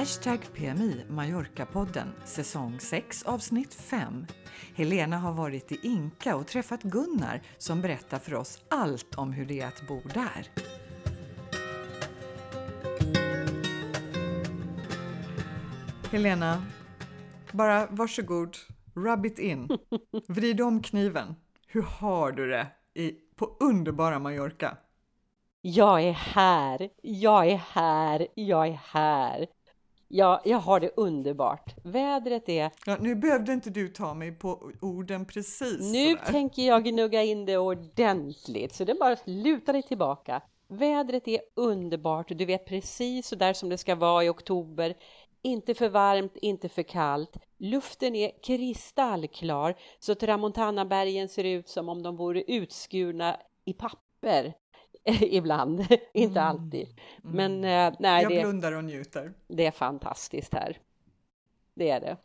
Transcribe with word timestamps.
Hashtag 0.00 0.40
PMI 0.54 1.04
Mallorca-podden, 1.08 2.12
säsong 2.24 2.80
6 2.80 3.22
avsnitt 3.22 3.74
5. 3.74 4.26
Helena 4.74 5.18
har 5.18 5.32
varit 5.32 5.72
i 5.72 5.78
Inka 5.82 6.36
och 6.36 6.46
träffat 6.46 6.82
Gunnar 6.82 7.42
som 7.58 7.80
berättar 7.80 8.18
för 8.18 8.34
oss 8.34 8.62
allt 8.68 9.14
om 9.14 9.32
hur 9.32 9.46
det 9.46 9.60
är 9.60 9.66
att 9.66 9.88
bo 9.88 10.00
där. 10.14 10.46
Helena, 16.10 16.66
bara 17.52 17.86
varsågod, 17.86 18.56
rub 18.94 19.26
it 19.26 19.38
in. 19.38 19.68
Vrid 20.28 20.60
om 20.60 20.82
kniven. 20.82 21.34
Hur 21.66 21.82
har 21.82 22.32
du 22.32 22.50
det 22.50 22.66
i, 22.94 23.10
på 23.36 23.56
underbara 23.60 24.18
Mallorca? 24.18 24.76
Jag 25.60 26.02
är 26.02 26.12
här, 26.12 26.88
jag 27.02 27.50
är 27.50 27.56
här, 27.56 28.26
jag 28.34 28.68
är 28.68 28.80
här. 28.84 29.46
Ja, 30.12 30.40
jag 30.44 30.58
har 30.58 30.80
det 30.80 30.90
underbart. 30.96 31.74
Vädret 31.82 32.48
är... 32.48 32.70
Ja, 32.86 32.96
nu 33.00 33.14
behövde 33.14 33.52
inte 33.52 33.70
du 33.70 33.88
ta 33.88 34.14
mig 34.14 34.32
på 34.32 34.70
orden 34.80 35.24
precis. 35.24 35.92
Nu 35.92 36.10
sådär. 36.10 36.32
tänker 36.32 36.62
jag 36.62 36.84
gnugga 36.84 37.22
in 37.22 37.46
det 37.46 37.58
ordentligt, 37.58 38.74
så 38.74 38.84
det 38.84 38.94
bara 38.94 39.12
att 39.12 39.22
luta 39.24 39.72
dig 39.72 39.82
tillbaka. 39.82 40.42
Vädret 40.68 41.28
är 41.28 41.40
underbart, 41.56 42.28
du 42.28 42.44
vet 42.44 42.66
precis 42.66 43.26
så 43.26 43.36
där 43.36 43.52
som 43.52 43.68
det 43.68 43.78
ska 43.78 43.94
vara 43.94 44.24
i 44.24 44.28
oktober. 44.28 44.94
Inte 45.42 45.74
för 45.74 45.88
varmt, 45.88 46.36
inte 46.36 46.68
för 46.68 46.82
kallt. 46.82 47.36
Luften 47.58 48.14
är 48.14 48.42
kristallklar, 48.42 49.74
så 49.98 50.14
Tramontanabergen 50.14 51.28
ser 51.28 51.44
ut 51.44 51.68
som 51.68 51.88
om 51.88 52.02
de 52.02 52.16
vore 52.16 52.42
utskurna 52.42 53.36
i 53.64 53.72
papper. 53.72 54.54
ibland, 55.20 55.80
inte 56.12 56.40
mm. 56.40 56.50
alltid. 56.50 56.88
Men 57.22 57.64
mm. 57.64 57.94
nej, 57.98 58.22
jag 58.22 58.32
det, 58.32 58.40
blundar 58.40 58.72
och 58.72 58.84
njuter. 58.84 59.32
Det 59.48 59.66
är 59.66 59.70
fantastiskt 59.70 60.54
här. 60.54 60.78
Det 61.74 61.90
är 61.90 62.00
det. 62.00 62.16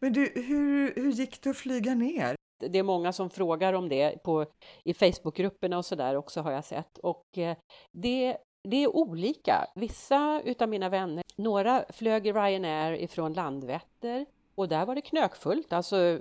Men 0.00 0.12
du, 0.12 0.32
hur, 0.34 0.94
hur 0.94 1.10
gick 1.10 1.42
det 1.42 1.50
att 1.50 1.56
flyga 1.56 1.94
ner? 1.94 2.36
Det 2.58 2.78
är 2.78 2.82
många 2.82 3.12
som 3.12 3.30
frågar 3.30 3.72
om 3.72 3.88
det 3.88 4.22
på, 4.22 4.46
i 4.84 4.94
Facebookgrupperna 4.94 5.78
och 5.78 5.84
så 5.84 5.94
där 5.94 6.16
också 6.16 6.40
har 6.40 6.52
jag 6.52 6.64
sett. 6.64 6.98
Och 6.98 7.38
eh, 7.38 7.56
det, 7.92 8.36
det 8.62 8.76
är 8.76 8.96
olika. 8.96 9.66
Vissa 9.74 10.42
utav 10.44 10.68
mina 10.68 10.88
vänner, 10.88 11.24
några 11.36 11.84
flög 11.88 12.26
i 12.26 12.32
Ryanair 12.32 12.92
ifrån 12.92 13.32
Landvetter 13.32 14.26
och 14.54 14.68
där 14.68 14.86
var 14.86 14.94
det 14.94 15.00
knökfullt, 15.00 15.72
alltså 15.72 16.20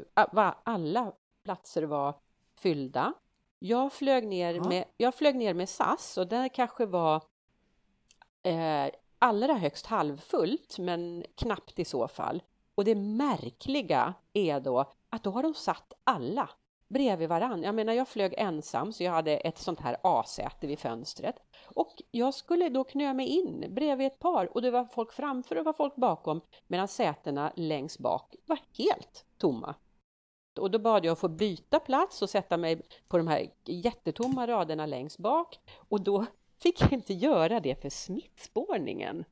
alla 0.64 1.14
platser 1.44 1.84
var 1.84 2.16
fyllda. 2.60 3.14
Jag 3.60 3.94
flög 3.94 4.28
ner, 4.28 4.54
ja. 4.54 4.64
med, 4.64 4.86
jag 4.98 5.16
flög 5.16 5.36
ner 5.36 5.54
med 5.54 5.70
SAS 5.70 6.18
och 6.18 6.28
där 6.28 6.48
kanske 6.48 6.86
var 6.86 7.24
eh, 8.44 8.90
allra 9.20 9.54
högst 9.54 9.86
halvfullt, 9.86 10.78
men 10.80 11.26
knappt 11.36 11.80
i 11.80 11.86
så 11.86 12.08
fall. 12.08 12.44
Och 12.76 12.86
det 12.86 12.96
märkliga 12.96 14.14
är 14.34 14.60
då 14.60 14.92
att 15.10 15.24
då 15.24 15.32
har 15.32 15.44
de 15.44 15.54
satt 15.54 15.94
alla 16.04 16.50
bredvid 16.88 17.30
varann. 17.30 17.64
Jag 17.64 17.76
menar, 17.76 17.94
jag 17.94 18.08
flög 18.08 18.34
ensam 18.38 18.94
så 18.94 19.04
jag 19.04 19.12
hade 19.12 19.38
ett 19.38 19.58
sånt 19.58 19.80
här 19.80 19.98
A-säte 20.04 20.68
vid 20.68 20.80
fönstret. 20.80 21.36
Och 21.76 22.02
jag 22.12 22.34
skulle 22.34 22.70
då 22.70 22.84
knö 22.84 23.14
mig 23.14 23.28
in 23.28 23.66
bredvid 23.70 24.08
ett 24.08 24.20
par 24.20 24.56
och 24.56 24.62
det 24.62 24.72
var 24.72 24.86
folk 24.86 25.14
framför 25.14 25.56
och 25.56 25.60
det 25.60 25.66
var 25.66 25.74
folk 25.74 25.96
bakom 25.96 26.42
medan 26.68 26.88
sätena 26.88 27.52
längst 27.56 28.00
bak 28.00 28.36
var 28.46 28.60
helt 28.78 29.26
tomma. 29.38 29.76
Och 30.60 30.72
då 30.72 30.80
bad 30.80 31.06
jag 31.06 31.12
att 31.12 31.20
få 31.20 31.28
byta 31.28 31.80
plats 31.80 32.22
och 32.22 32.30
sätta 32.30 32.58
mig 32.58 32.82
på 33.08 33.18
de 33.18 33.28
här 33.28 33.50
jättetomma 33.66 34.48
raderna 34.48 34.86
längst 34.86 35.18
bak. 35.18 35.60
Och 35.90 36.02
då 36.02 36.26
fick 36.62 36.82
jag 36.82 36.94
inte 36.94 37.14
göra 37.14 37.60
det 37.60 37.82
för 37.82 37.90
smittspårningen. 37.90 39.26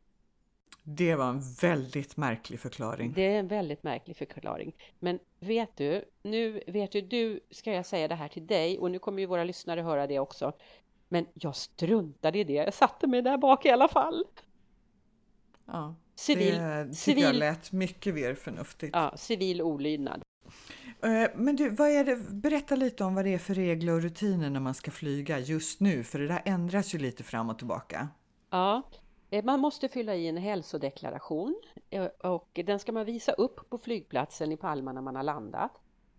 Det 0.84 1.16
var 1.16 1.30
en 1.30 1.42
väldigt 1.62 2.18
märklig 2.18 2.60
förklaring. 2.60 3.14
Det 3.16 3.22
är 3.22 3.40
en 3.40 3.48
väldigt 3.48 3.84
märklig 3.84 4.18
förklaring. 4.18 4.76
Men 5.00 5.20
vet 5.40 5.78
du, 5.78 6.06
nu 6.24 6.64
vet 6.68 6.92
du, 6.92 7.02
du 7.02 7.40
ska 7.52 7.72
jag 7.74 7.86
säga 7.86 8.08
det 8.08 8.16
här 8.16 8.28
till 8.28 8.48
dig 8.48 8.80
och 8.80 8.92
nu 8.92 9.00
kommer 9.00 9.20
ju 9.20 9.26
våra 9.26 9.44
lyssnare 9.44 9.82
höra 9.82 10.08
det 10.08 10.20
också. 10.20 10.54
Men 11.10 11.26
jag 11.34 11.56
struntade 11.56 12.40
i 12.40 12.44
det. 12.44 12.54
Jag 12.54 12.74
satte 12.74 13.08
mig 13.08 13.22
där 13.22 13.38
bak 13.38 13.66
i 13.66 13.70
alla 13.70 13.88
fall. 13.88 14.26
Ja, 15.66 15.96
civil, 16.16 16.54
det 16.54 16.84
tycker 16.84 16.94
civil, 16.94 17.24
jag 17.24 17.36
lät 17.36 17.72
mycket 17.72 18.16
mer 18.16 18.36
förnuftigt. 18.36 18.96
Ja, 18.96 19.14
civil 19.18 19.62
olydnad. 19.62 20.22
Eh, 21.04 21.30
men 21.36 21.56
du, 21.56 21.70
vad 21.70 21.90
är 21.90 22.04
det, 22.04 22.16
berätta 22.16 22.76
lite 22.76 23.04
om 23.04 23.16
vad 23.16 23.26
det 23.26 23.34
är 23.34 23.38
för 23.38 23.54
regler 23.54 23.94
och 23.94 24.02
rutiner 24.02 24.50
när 24.50 24.60
man 24.60 24.74
ska 24.74 24.92
flyga 24.92 25.40
just 25.40 25.80
nu, 25.80 26.04
för 26.04 26.20
det 26.20 26.28
där 26.28 26.42
ändras 26.46 26.96
ju 26.96 27.00
lite 27.00 27.24
fram 27.24 27.50
och 27.50 27.58
tillbaka. 27.58 28.08
Ja, 28.50 28.82
eh, 29.30 29.46
man 29.46 29.60
måste 29.60 29.90
fylla 29.90 30.16
i 30.16 30.28
en 30.28 30.38
hälsodeklaration 30.38 31.62
eh, 31.90 32.06
och 32.06 32.60
den 32.66 32.80
ska 32.80 32.92
man 32.92 33.06
visa 33.06 33.32
upp 33.32 33.70
på 33.70 33.78
flygplatsen 33.78 34.52
i 34.52 34.58
Palma 34.58 34.94
när 34.94 35.02
man 35.02 35.16
har 35.16 35.24
landat. 35.24 35.72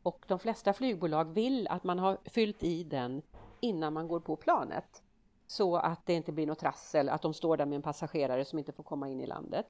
Och 0.03 0.25
de 0.29 0.39
flesta 0.39 0.73
flygbolag 0.73 1.25
vill 1.25 1.69
att 1.69 1.85
man 1.85 1.99
har 1.99 2.19
fyllt 2.25 2.63
i 2.63 2.85
den 2.85 3.23
innan 3.61 3.93
man 3.93 4.09
går 4.09 4.21
på 4.21 4.37
planet. 4.37 5.03
Så 5.47 5.77
att 5.77 6.07
det 6.07 6.13
inte 6.13 6.33
blir 6.33 6.47
något 6.47 6.59
trassel, 6.59 7.09
att 7.09 7.23
de 7.23 7.35
står 7.35 7.57
där 7.57 7.67
med 7.67 7.77
en 7.77 7.83
passagerare 7.83 8.45
som 8.45 8.59
inte 8.59 8.73
får 8.73 8.83
komma 8.83 9.09
in 9.09 9.21
i 9.21 9.27
landet. 9.27 9.67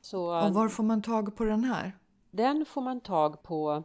Så, 0.00 0.46
och 0.46 0.54
var 0.54 0.68
får 0.68 0.82
man 0.82 1.02
tag 1.02 1.36
på 1.36 1.44
den 1.44 1.64
här? 1.64 1.92
Den 2.30 2.64
får 2.64 2.80
man 2.80 3.00
tag 3.00 3.42
på 3.42 3.84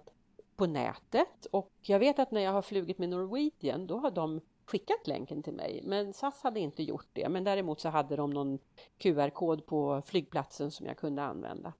på 0.55 0.65
nätet 0.65 1.45
och 1.51 1.71
jag 1.81 1.99
vet 1.99 2.19
att 2.19 2.31
när 2.31 2.41
jag 2.41 2.51
har 2.51 2.61
flugit 2.61 2.97
med 2.97 3.09
Norwegian 3.09 3.87
då 3.87 3.97
har 3.97 4.11
de 4.11 4.41
skickat 4.65 5.07
länken 5.07 5.43
till 5.43 5.53
mig. 5.53 5.81
Men 5.83 6.13
SAS 6.13 6.43
hade 6.43 6.59
inte 6.59 6.83
gjort 6.83 7.07
det. 7.13 7.29
Men 7.29 7.43
däremot 7.43 7.79
så 7.79 7.89
hade 7.89 8.15
de 8.15 8.29
någon 8.29 8.59
QR-kod 8.97 9.65
på 9.65 10.01
flygplatsen 10.05 10.71
som 10.71 10.85
jag 10.85 10.97
kunde 10.97 11.23
använda. 11.23 11.73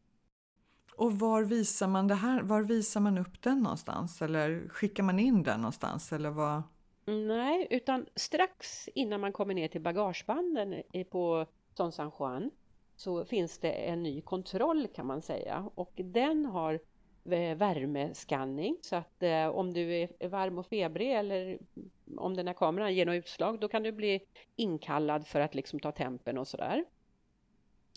Och 0.95 1.19
var 1.19 1.43
visar 1.43 1.87
man 1.87 2.07
det 2.07 2.15
här? 2.15 2.41
Var 2.41 2.61
visar 2.61 3.01
man 3.01 3.17
upp 3.17 3.41
den 3.41 3.59
någonstans? 3.59 4.21
Eller 4.21 4.69
skickar 4.69 5.03
man 5.03 5.19
in 5.19 5.43
den 5.43 5.61
någonstans? 5.61 6.13
Eller 6.13 6.29
vad? 6.29 6.63
Nej, 7.05 7.67
utan 7.69 8.05
strax 8.15 8.87
innan 8.87 9.21
man 9.21 9.31
kommer 9.31 9.53
ner 9.53 9.67
till 9.67 9.81
bagagebanden 9.81 10.83
på 11.09 11.45
Son 11.73 11.91
San 11.91 12.11
Juan 12.19 12.51
så 12.95 13.25
finns 13.25 13.57
det 13.57 13.71
en 13.71 14.03
ny 14.03 14.21
kontroll 14.21 14.87
kan 14.87 15.05
man 15.05 15.21
säga 15.21 15.69
och 15.75 15.91
den 15.95 16.45
har 16.45 16.79
värmeskanning 17.25 18.77
så 18.81 18.95
att 18.95 19.23
eh, 19.23 19.47
om 19.47 19.73
du 19.73 19.93
är 20.19 20.27
varm 20.27 20.57
och 20.57 20.65
febrig 20.65 21.13
eller 21.13 21.59
om 22.17 22.35
den 22.35 22.47
här 22.47 22.53
kameran 22.53 22.95
ger 22.95 23.05
något 23.05 23.15
utslag 23.15 23.59
då 23.59 23.67
kan 23.67 23.83
du 23.83 23.91
bli 23.91 24.19
inkallad 24.55 25.27
för 25.27 25.39
att 25.39 25.55
liksom 25.55 25.79
ta 25.79 25.91
tempen 25.91 26.37
och 26.37 26.47
sådär. 26.47 26.85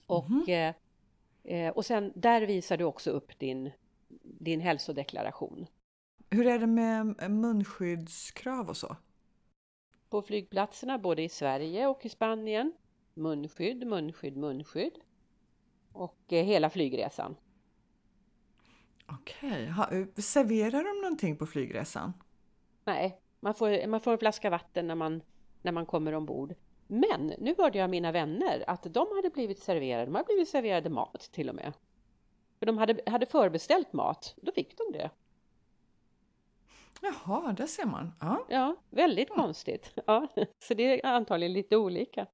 Och, 0.06 0.48
mm. 0.48 0.74
eh, 1.44 1.70
och 1.70 1.84
sen 1.84 2.12
där 2.14 2.42
visar 2.42 2.76
du 2.76 2.84
också 2.84 3.10
upp 3.10 3.38
din, 3.38 3.70
din 4.22 4.60
hälsodeklaration. 4.60 5.66
Hur 6.30 6.46
är 6.46 6.58
det 6.58 6.66
med 6.66 7.30
munskyddskrav 7.30 8.68
och 8.68 8.76
så? 8.76 8.96
På 10.10 10.22
flygplatserna 10.22 10.98
både 10.98 11.22
i 11.22 11.28
Sverige 11.28 11.86
och 11.86 12.06
i 12.06 12.08
Spanien. 12.08 12.72
Munskydd, 13.14 13.86
munskydd, 13.86 14.36
munskydd. 14.36 14.92
Och 15.92 16.32
eh, 16.32 16.44
hela 16.44 16.70
flygresan. 16.70 17.36
Okej, 19.12 19.72
okay. 19.78 20.06
serverar 20.16 20.84
de 20.84 21.00
någonting 21.02 21.36
på 21.36 21.46
flygresan? 21.46 22.12
Nej, 22.84 23.20
man 23.40 23.54
får, 23.54 23.86
man 23.86 24.00
får 24.00 24.12
en 24.12 24.18
flaska 24.18 24.50
vatten 24.50 24.86
när 24.86 24.94
man, 24.94 25.22
när 25.62 25.72
man 25.72 25.86
kommer 25.86 26.14
ombord. 26.14 26.54
Men 26.86 27.26
nu 27.38 27.54
hörde 27.58 27.78
jag 27.78 27.90
mina 27.90 28.12
vänner 28.12 28.64
att 28.66 28.82
de 28.82 29.06
hade 29.16 29.30
blivit 29.30 29.58
serverade, 29.58 30.04
de 30.04 30.14
hade 30.14 30.24
blivit 30.24 30.48
serverade 30.48 30.90
mat 30.90 31.20
till 31.32 31.48
och 31.48 31.54
med. 31.54 31.72
För 32.58 32.66
de 32.66 32.78
hade, 32.78 33.00
hade 33.06 33.26
förbeställt 33.26 33.92
mat, 33.92 34.34
då 34.36 34.52
fick 34.52 34.78
de 34.78 34.98
det. 34.98 35.10
Jaha, 37.00 37.52
där 37.52 37.66
ser 37.66 37.86
man. 37.86 38.12
Ja, 38.20 38.46
ja 38.48 38.76
väldigt 38.90 39.28
ja. 39.28 39.34
konstigt. 39.34 39.92
Ja, 40.06 40.28
så 40.58 40.74
det 40.74 41.04
är 41.04 41.06
antagligen 41.06 41.52
lite 41.52 41.76
olika. 41.76 42.26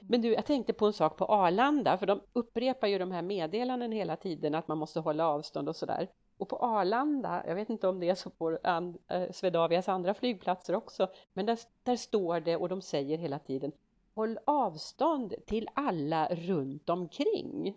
Men 0.00 0.22
du, 0.22 0.32
jag 0.32 0.46
tänkte 0.46 0.72
på 0.72 0.86
en 0.86 0.92
sak 0.92 1.16
på 1.16 1.24
Arlanda, 1.24 1.98
för 1.98 2.06
de 2.06 2.20
upprepar 2.32 2.88
ju 2.88 2.98
de 2.98 3.12
här 3.12 3.22
meddelanden 3.22 3.92
hela 3.92 4.16
tiden 4.16 4.54
att 4.54 4.68
man 4.68 4.78
måste 4.78 5.00
hålla 5.00 5.28
avstånd 5.28 5.68
och 5.68 5.76
sådär. 5.76 6.08
Och 6.38 6.48
på 6.48 6.56
Arlanda, 6.56 7.42
jag 7.46 7.54
vet 7.54 7.70
inte 7.70 7.88
om 7.88 8.00
det 8.00 8.08
är 8.08 8.14
så 8.14 8.30
på 8.30 8.58
and, 8.62 8.96
eh, 9.08 9.30
Swedavias 9.32 9.88
andra 9.88 10.14
flygplatser 10.14 10.74
också, 10.74 11.08
men 11.32 11.46
där, 11.46 11.58
där 11.82 11.96
står 11.96 12.40
det 12.40 12.56
och 12.56 12.68
de 12.68 12.82
säger 12.82 13.18
hela 13.18 13.38
tiden 13.38 13.72
Håll 14.14 14.38
avstånd 14.44 15.34
till 15.46 15.68
alla 15.74 16.28
runt 16.28 16.88
omkring. 16.88 17.76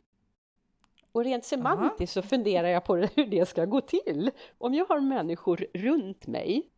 Och 1.11 1.23
rent 1.23 1.45
semantiskt 1.45 2.13
så 2.13 2.21
funderar 2.21 2.67
jag 2.67 2.85
på 2.85 2.95
hur 3.15 3.25
det 3.25 3.45
ska 3.45 3.65
gå 3.65 3.81
till. 3.81 4.31
Om 4.57 4.73
jag 4.73 4.85
har 4.85 4.99
människor 4.99 5.65
runt 5.73 6.27
mig 6.27 6.70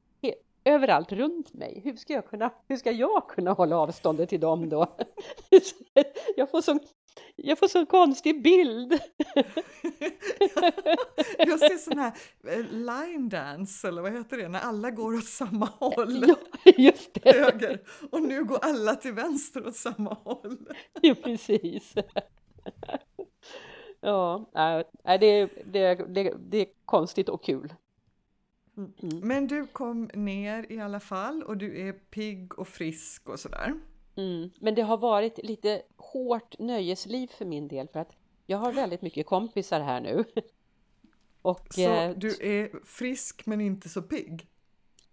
överallt 0.66 1.12
runt 1.12 1.54
mig. 1.54 1.82
Hur 1.84 1.96
ska 1.96 2.14
jag 2.14 2.28
kunna, 2.28 2.52
hur 2.68 2.78
ska 2.78 2.92
jag 2.92 3.28
kunna 3.30 3.52
hålla 3.54 3.78
avståndet 3.78 4.30
till 4.30 4.40
dem 4.40 4.70
då? 4.70 4.98
Jag 6.36 6.52
får 6.52 6.62
sån, 6.62 6.80
jag 7.36 7.60
får 7.60 7.68
sån 7.68 7.86
konstig 7.86 8.44
bild. 8.44 8.94
Jag 11.38 11.60
ser 11.60 11.78
sån 11.78 12.00
här 12.00 12.14
eh, 12.48 12.66
line 12.72 13.30
dance, 13.30 13.88
eller 13.88 14.02
vad 14.02 14.12
heter 14.14 14.38
det, 14.38 14.48
när 14.48 14.60
alla 14.60 14.92
går 14.92 15.14
åt 15.14 15.26
samma 15.26 15.66
håll. 15.66 16.26
Ja, 16.66 16.72
just 16.78 17.14
det. 17.14 17.32
Höger. 17.32 17.82
Och 18.12 18.22
nu 18.22 18.44
går 18.44 18.60
alla 18.62 18.96
till 18.96 19.14
vänster 19.14 19.68
åt 19.68 19.76
samma 19.76 20.14
håll. 20.14 20.68
Ja, 21.02 21.16
precis. 21.24 21.94
Ja, 24.02 24.50
det, 25.04 25.50
det, 25.66 25.96
det, 25.96 26.34
det 26.50 26.58
är 26.58 26.68
konstigt 26.86 27.30
och 27.30 27.44
kul. 27.44 27.74
Mm. 28.78 29.20
Men 29.24 29.48
du 29.48 29.68
kom 29.68 30.10
ner 30.14 30.72
i 30.72 30.80
alla 30.80 31.00
fall 31.00 31.44
och 31.44 31.58
du 31.58 31.88
är 31.88 31.94
pigg 31.94 32.60
och 32.60 32.68
frisk 32.68 33.30
och 33.30 33.40
sådär. 33.40 33.74
Mm. 34.16 34.50
Men 34.60 34.76
det 34.76 34.82
har 34.82 34.98
varit 34.98 35.40
lite 35.44 35.82
hårt 35.98 36.60
nöjesliv 36.60 37.28
för 37.28 37.46
min 37.46 37.68
del 37.68 37.88
för 37.88 38.00
att 38.00 38.16
jag 38.46 38.58
har 38.58 38.72
väldigt 38.72 39.02
mycket 39.02 39.26
kompisar 39.26 39.80
här 39.80 40.02
nu. 40.02 40.24
Och, 41.42 41.68
så 41.74 41.82
eh, 41.82 42.12
du 42.18 42.28
är 42.28 42.86
frisk 42.86 43.46
men 43.46 43.62
inte 43.62 43.90
så 43.90 44.02
pigg? 44.02 44.48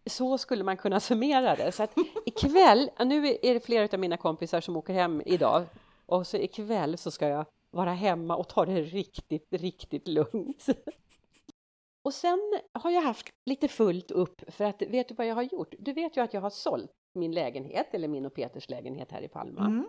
Så 0.06 0.38
skulle 0.38 0.64
man 0.64 0.76
kunna 0.76 1.00
summera 1.00 1.56
det. 1.56 1.72
Så 1.72 1.82
att 1.82 1.94
ikväll, 2.26 2.90
nu 2.98 3.26
är 3.42 3.54
det 3.54 3.64
flera 3.64 3.88
av 3.92 3.98
mina 3.98 4.16
kompisar 4.16 4.60
som 4.60 4.76
åker 4.76 4.94
hem 4.94 5.22
idag 5.26 5.66
och 6.06 6.26
så 6.26 6.36
ikväll 6.36 6.98
så 6.98 7.10
ska 7.10 7.28
jag 7.28 7.46
vara 7.70 7.92
hemma 7.92 8.36
och 8.36 8.48
ta 8.48 8.66
det 8.66 8.82
riktigt, 8.82 9.46
riktigt 9.50 10.08
lugnt. 10.08 10.66
Och 12.02 12.14
sen 12.14 12.60
har 12.72 12.90
jag 12.90 13.02
haft 13.02 13.32
lite 13.44 13.68
fullt 13.68 14.10
upp 14.10 14.52
för 14.52 14.64
att 14.64 14.82
vet 14.82 15.08
du 15.08 15.14
vad 15.14 15.26
jag 15.26 15.34
har 15.34 15.42
gjort? 15.42 15.74
Du 15.78 15.92
vet 15.92 16.16
ju 16.16 16.20
att 16.20 16.34
jag 16.34 16.40
har 16.40 16.50
sålt 16.50 16.92
min 17.12 17.32
lägenhet 17.32 17.94
eller 17.94 18.08
min 18.08 18.26
och 18.26 18.34
Peters 18.34 18.68
lägenhet 18.68 19.12
här 19.12 19.22
i 19.22 19.28
Palma. 19.28 19.66
Mm. 19.66 19.86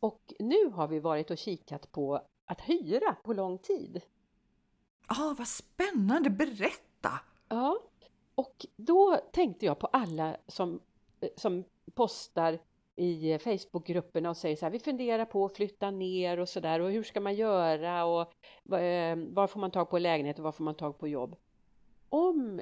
Och 0.00 0.34
nu 0.38 0.66
har 0.66 0.88
vi 0.88 1.00
varit 1.00 1.30
och 1.30 1.38
kikat 1.38 1.92
på 1.92 2.22
att 2.46 2.60
hyra 2.60 3.16
på 3.24 3.32
lång 3.32 3.58
tid. 3.58 4.02
Ja, 5.08 5.30
ah, 5.30 5.34
vad 5.38 5.48
spännande! 5.48 6.30
Berätta! 6.30 7.10
Ja, 7.48 7.78
och 8.34 8.66
då 8.76 9.20
tänkte 9.32 9.66
jag 9.66 9.78
på 9.78 9.86
alla 9.86 10.36
som, 10.46 10.80
eh, 11.20 11.28
som 11.36 11.64
postar 11.94 12.58
i 12.96 13.32
eh, 13.32 13.38
Facebookgrupperna 13.38 14.30
och 14.30 14.36
säger 14.36 14.56
så 14.56 14.66
här, 14.66 14.70
vi 14.70 14.78
funderar 14.78 15.24
på 15.24 15.44
att 15.44 15.56
flytta 15.56 15.90
ner 15.90 16.38
och 16.38 16.48
så 16.48 16.60
där 16.60 16.80
och 16.80 16.90
hur 16.90 17.02
ska 17.02 17.20
man 17.20 17.34
göra 17.34 18.04
och 18.04 18.20
eh, 18.78 19.16
var 19.16 19.46
får 19.46 19.60
man 19.60 19.70
tag 19.70 19.90
på 19.90 19.98
lägenhet 19.98 20.38
och 20.38 20.44
var 20.44 20.52
får 20.52 20.64
man 20.64 20.74
tag 20.74 20.98
på 20.98 21.08
jobb? 21.08 21.36
Om 22.08 22.60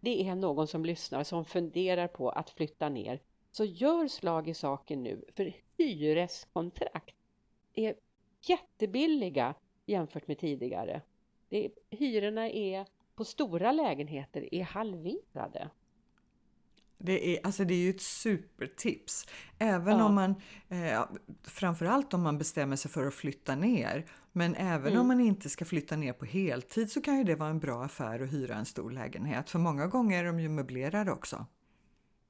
det 0.00 0.28
är 0.28 0.34
någon 0.34 0.66
som 0.66 0.84
lyssnar 0.84 1.24
som 1.24 1.44
funderar 1.44 2.08
på 2.08 2.30
att 2.30 2.50
flytta 2.50 2.88
ner 2.88 3.20
så 3.50 3.64
gör 3.64 4.08
slag 4.08 4.48
i 4.48 4.54
saken 4.54 5.02
nu 5.02 5.24
för 5.36 5.52
hyreskontrakt 5.78 7.16
är 7.74 7.94
jättebilliga 8.40 9.54
jämfört 9.86 10.28
med 10.28 10.38
tidigare. 10.38 11.02
Det, 11.48 11.70
hyrorna 11.90 12.50
är 12.50 12.86
på 13.14 13.24
stora 13.24 13.72
lägenheter 13.72 14.54
är 14.54 14.62
halverade. 14.62 15.70
Det 16.98 17.36
är, 17.36 17.46
alltså 17.46 17.64
det 17.64 17.74
är 17.74 17.78
ju 17.78 17.90
ett 17.90 18.00
supertips. 18.00 19.26
Även 19.58 19.98
ja. 19.98 20.04
om 20.04 20.14
man, 20.14 20.30
eh, 20.68 21.04
framförallt 21.42 22.14
om 22.14 22.22
man 22.22 22.38
bestämmer 22.38 22.76
sig 22.76 22.90
för 22.90 23.06
att 23.06 23.14
flytta 23.14 23.54
ner. 23.54 24.06
Men 24.32 24.54
även 24.54 24.86
mm. 24.86 25.00
om 25.00 25.06
man 25.06 25.20
inte 25.20 25.48
ska 25.48 25.64
flytta 25.64 25.96
ner 25.96 26.12
på 26.12 26.24
heltid 26.24 26.92
så 26.92 27.00
kan 27.00 27.18
ju 27.18 27.24
det 27.24 27.34
vara 27.34 27.50
en 27.50 27.58
bra 27.58 27.84
affär 27.84 28.20
att 28.20 28.32
hyra 28.32 28.54
en 28.54 28.66
stor 28.66 28.90
lägenhet. 28.90 29.50
För 29.50 29.58
många 29.58 29.86
gånger 29.86 30.24
är 30.24 30.26
de 30.26 30.40
ju 30.40 30.48
möblerade 30.48 31.12
också. 31.12 31.46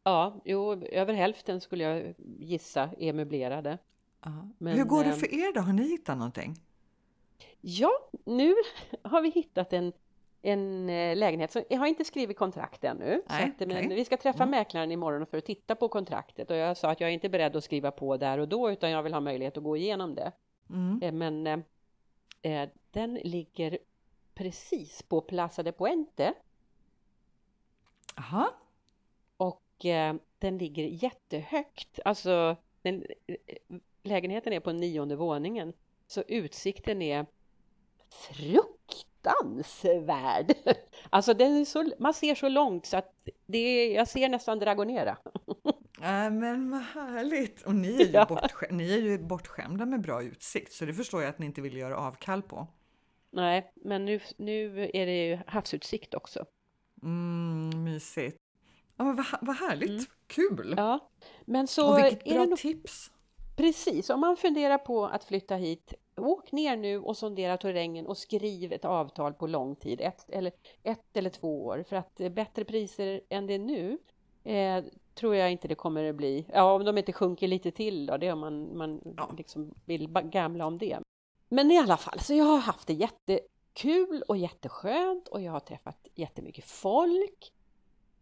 Ja, 0.04 0.42
jo, 0.44 0.84
över 0.84 1.14
hälften 1.14 1.60
skulle 1.60 1.84
jag 1.84 2.14
gissa 2.38 2.90
är 2.98 3.12
möblerade. 3.12 3.78
Men, 4.58 4.76
Hur 4.76 4.84
går 4.84 5.04
det 5.04 5.10
eh, 5.10 5.16
för 5.16 5.34
er 5.34 5.54
då? 5.54 5.60
Har 5.60 5.72
ni 5.72 5.88
hittat 5.88 6.18
någonting? 6.18 6.56
Ja, 7.60 7.90
nu 8.24 8.54
har 9.02 9.22
vi 9.22 9.30
hittat 9.30 9.72
en 9.72 9.92
en 10.46 10.88
eh, 10.88 11.16
lägenhet. 11.16 11.52
Så 11.52 11.62
jag 11.68 11.78
har 11.78 11.86
inte 11.86 12.04
skrivit 12.04 12.38
kontrakt 12.38 12.84
ännu. 12.84 13.22
Nej, 13.28 13.54
att, 13.58 13.68
men 13.68 13.88
vi 13.88 14.04
ska 14.04 14.16
träffa 14.16 14.42
mm. 14.42 14.50
mäklaren 14.50 14.92
imorgon 14.92 15.26
för 15.26 15.38
att 15.38 15.44
titta 15.44 15.74
på 15.74 15.88
kontraktet 15.88 16.50
och 16.50 16.56
jag 16.56 16.76
sa 16.76 16.90
att 16.90 17.00
jag 17.00 17.10
är 17.10 17.14
inte 17.14 17.28
beredd 17.28 17.56
att 17.56 17.64
skriva 17.64 17.90
på 17.90 18.16
där 18.16 18.38
och 18.38 18.48
då 18.48 18.70
utan 18.70 18.90
jag 18.90 19.02
vill 19.02 19.12
ha 19.12 19.20
möjlighet 19.20 19.56
att 19.56 19.64
gå 19.64 19.76
igenom 19.76 20.14
det. 20.14 20.32
Mm. 20.70 21.02
Eh, 21.02 21.12
men 21.12 21.46
eh, 21.46 22.62
eh, 22.62 22.68
den 22.90 23.14
ligger 23.14 23.78
precis 24.34 25.02
på 25.02 25.20
Plaza 25.20 25.62
de 25.62 25.72
Puente. 25.72 26.34
Aha. 28.16 28.50
Och 29.36 29.84
eh, 29.84 30.14
den 30.38 30.58
ligger 30.58 30.84
jättehögt. 30.84 32.00
Alltså 32.04 32.56
den, 32.82 33.06
lägenheten 34.02 34.52
är 34.52 34.60
på 34.60 34.72
nionde 34.72 35.16
våningen 35.16 35.72
så 36.06 36.22
utsikten 36.28 37.02
är 37.02 37.26
frukt 38.08 38.75
fruktansvärd. 39.26 40.52
Alltså 41.10 41.34
den 41.34 41.66
så, 41.66 41.92
man 41.98 42.14
ser 42.14 42.34
så 42.34 42.48
långt 42.48 42.86
så 42.86 42.96
att 42.96 43.12
det 43.46 43.58
är, 43.58 43.94
jag 43.94 44.08
ser 44.08 44.28
nästan 44.28 44.58
Dragonera. 44.58 45.16
Äh, 46.00 46.30
men 46.30 46.70
vad 46.70 46.80
härligt! 46.80 47.62
Och 47.62 47.74
ni 47.74 47.94
är, 48.02 48.06
ju 48.06 48.10
ja. 48.12 48.50
ni 48.70 48.92
är 48.92 48.98
ju 48.98 49.18
bortskämda 49.18 49.86
med 49.86 50.00
bra 50.00 50.22
utsikt 50.22 50.72
så 50.72 50.84
det 50.84 50.94
förstår 50.94 51.22
jag 51.22 51.30
att 51.30 51.38
ni 51.38 51.46
inte 51.46 51.60
vill 51.60 51.76
göra 51.76 51.96
avkall 51.96 52.42
på. 52.42 52.66
Nej, 53.30 53.72
men 53.74 54.04
nu, 54.04 54.20
nu 54.36 54.90
är 54.94 55.06
det 55.06 55.26
ju 55.26 55.38
havsutsikt 55.46 56.14
också. 56.14 56.44
Mm, 57.02 57.84
mysigt. 57.84 58.36
Ja, 58.96 59.04
men 59.04 59.16
vad, 59.16 59.26
vad 59.40 59.56
härligt! 59.56 59.90
Mm. 59.90 60.04
Kul! 60.26 60.74
Ja, 60.76 61.10
men 61.44 61.66
så 61.66 61.92
och 61.92 61.98
vilket 61.98 62.24
bra 62.24 62.44
nog... 62.44 62.58
tips! 62.58 63.10
Precis, 63.56 64.10
om 64.10 64.20
man 64.20 64.36
funderar 64.36 64.78
på 64.78 65.06
att 65.06 65.24
flytta 65.24 65.56
hit, 65.56 65.94
åk 66.16 66.52
ner 66.52 66.76
nu 66.76 66.98
och 66.98 67.16
sondera 67.16 67.56
terrängen 67.56 68.06
och 68.06 68.18
skriv 68.18 68.72
ett 68.72 68.84
avtal 68.84 69.34
på 69.34 69.46
lång 69.46 69.76
tid, 69.76 70.00
ett 70.00 70.30
eller, 70.30 70.52
ett 70.82 71.16
eller 71.16 71.30
två 71.30 71.66
år, 71.66 71.84
för 71.88 71.96
att 71.96 72.16
bättre 72.16 72.64
priser 72.64 73.20
än 73.28 73.46
det 73.46 73.58
nu 73.58 73.98
eh, 74.44 74.84
tror 75.14 75.34
jag 75.34 75.52
inte 75.52 75.68
det 75.68 75.74
kommer 75.74 76.10
att 76.10 76.16
bli. 76.16 76.46
Ja, 76.52 76.74
om 76.74 76.84
de 76.84 76.98
inte 76.98 77.12
sjunker 77.12 77.48
lite 77.48 77.70
till 77.70 78.06
då, 78.06 78.16
det 78.16 78.32
om 78.32 78.40
man, 78.40 78.76
man 78.76 79.00
ja. 79.16 79.30
liksom 79.36 79.74
vill 79.84 80.08
gamla 80.08 80.66
om 80.66 80.78
det. 80.78 80.98
Men 81.48 81.70
i 81.70 81.78
alla 81.78 81.96
fall, 81.96 82.20
så 82.20 82.34
jag 82.34 82.44
har 82.44 82.58
haft 82.58 82.86
det 82.86 82.94
jättekul 82.94 84.22
och 84.28 84.36
jätteskönt 84.36 85.28
och 85.28 85.42
jag 85.42 85.52
har 85.52 85.60
träffat 85.60 86.08
jättemycket 86.14 86.64
folk. 86.64 87.52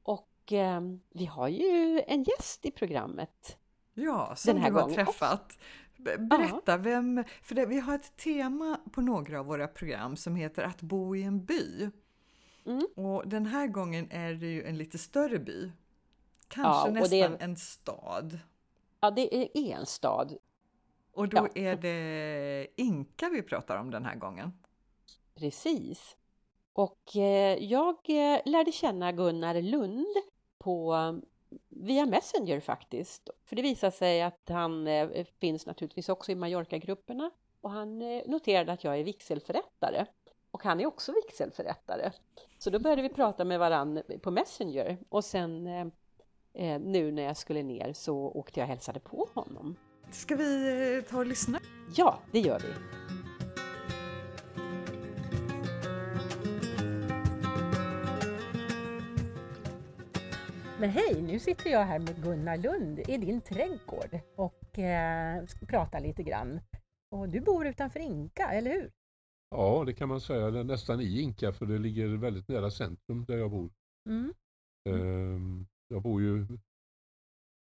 Och 0.03 0.53
eh, 0.53 0.81
vi 1.11 1.27
har 1.27 1.49
ju 1.49 2.03
en 2.07 2.23
gäst 2.23 2.67
i 2.67 2.71
programmet 2.71 3.59
Ja, 3.95 4.33
som 4.37 4.61
du 4.63 4.73
har 4.73 4.91
träffat. 4.91 5.59
Berätta, 6.05 6.77
vem, 6.77 7.25
för 7.43 7.55
det, 7.55 7.67
vi 7.67 7.81
har 7.81 7.95
ett 7.95 8.17
tema 8.17 8.81
på 8.93 9.01
några 9.01 9.41
av 9.41 9.47
våra 9.47 9.69
program 9.69 10.17
som 10.17 10.37
heter 10.37 10.63
Att 10.63 10.83
bo 10.83 11.17
i 11.17 11.23
en 11.23 11.45
by. 11.45 11.91
Mm. 12.67 12.87
Och 12.97 13.29
den 13.29 13.47
här 13.47 13.67
gången 13.67 14.11
är 14.11 14.35
det 14.35 14.47
ju 14.47 14.65
en 14.65 14.79
lite 14.79 14.99
större 14.99 15.39
by. 15.39 15.73
Kanske 16.49 16.89
ja, 16.89 16.95
nästan 16.95 17.19
är, 17.19 17.43
en 17.43 17.57
stad. 17.57 18.39
Ja, 19.01 19.11
det 19.11 19.37
är 19.37 19.77
en 19.77 19.87
stad. 19.87 20.37
Och 21.13 21.29
då 21.29 21.37
ja. 21.37 21.63
är 21.63 21.77
det 21.77 22.67
Inka 22.77 23.29
vi 23.29 23.43
pratar 23.43 23.77
om 23.77 23.91
den 23.91 24.05
här 24.05 24.15
gången. 24.15 24.53
Precis. 25.35 26.17
Och 26.73 27.17
eh, 27.17 27.65
jag 27.65 27.97
eh, 28.09 28.41
lärde 28.45 28.73
känna 28.73 29.13
Gunnar 29.13 29.63
Lund 29.63 30.17
på 30.59 30.95
via 31.69 32.07
Messenger 32.07 32.61
faktiskt. 32.61 33.29
För 33.45 33.57
det 33.57 33.63
visar 33.63 33.91
sig 33.91 34.23
att 34.23 34.49
han 34.49 34.87
eh, 34.87 35.25
finns 35.41 35.67
naturligtvis 35.67 36.09
också 36.09 36.33
i 36.33 36.35
Mallorca-grupperna 36.35 37.31
och 37.61 37.71
han 37.71 38.03
eh, 38.03 38.23
noterade 38.27 38.73
att 38.73 38.85
jag 38.85 38.99
är 38.99 39.05
vigselförrättare 39.05 40.07
och 40.51 40.63
han 40.63 40.81
är 40.81 40.87
också 40.87 41.13
vigselförrättare. 41.13 42.11
Så 42.59 42.71
då 42.71 42.79
började 42.79 43.03
vi 43.03 43.09
prata 43.09 43.45
med 43.45 43.59
varann 43.59 44.03
på 44.23 44.31
Messenger 44.31 44.99
och 45.09 45.25
sen 45.25 45.67
eh 45.67 45.87
nu 46.81 47.13
när 47.13 47.23
jag 47.23 47.37
skulle 47.37 47.63
ner 47.63 47.93
så 47.93 48.17
åkte 48.17 48.61
jag 48.61 48.65
och 48.65 48.69
hälsade 48.69 49.01
på 49.01 49.29
honom. 49.35 49.77
Ska 50.11 50.37
vi 50.37 51.03
ta 51.11 51.19
och 51.19 51.27
lyssna? 51.27 51.61
Ja, 51.97 52.19
det 52.33 52.41
gör 52.41 52.59
vi. 52.59 53.04
Men 60.81 60.91
hej, 60.91 61.23
nu 61.23 61.39
sitter 61.39 61.71
jag 61.71 61.85
här 61.85 61.99
med 61.99 62.23
Gunnar 62.23 62.57
Lund 62.57 62.99
i 62.99 63.17
din 63.17 63.41
trädgård 63.41 64.21
och 64.37 64.79
eh, 64.79 65.47
ska 65.47 65.67
prata 65.67 65.99
lite 65.99 66.23
grann. 66.23 66.61
Och 67.11 67.29
du 67.29 67.41
bor 67.41 67.67
utanför 67.67 68.01
Inka, 68.01 68.49
eller 68.49 68.71
hur? 68.71 68.91
Ja, 69.51 69.85
det 69.87 69.93
kan 69.95 70.09
man 70.09 70.21
säga. 70.21 70.51
Nästan 70.63 71.01
i 71.01 71.21
Inka 71.21 71.53
för 71.53 71.67
det 71.67 71.79
ligger 71.79 72.09
väldigt 72.09 72.49
nära 72.49 72.71
centrum 72.71 73.25
där 73.25 73.37
jag 73.37 73.51
bor. 73.51 73.71
Mm. 74.09 74.35
Eh, 74.89 75.67
jag 75.89 76.03
bor 76.03 76.23
ju 76.23 76.47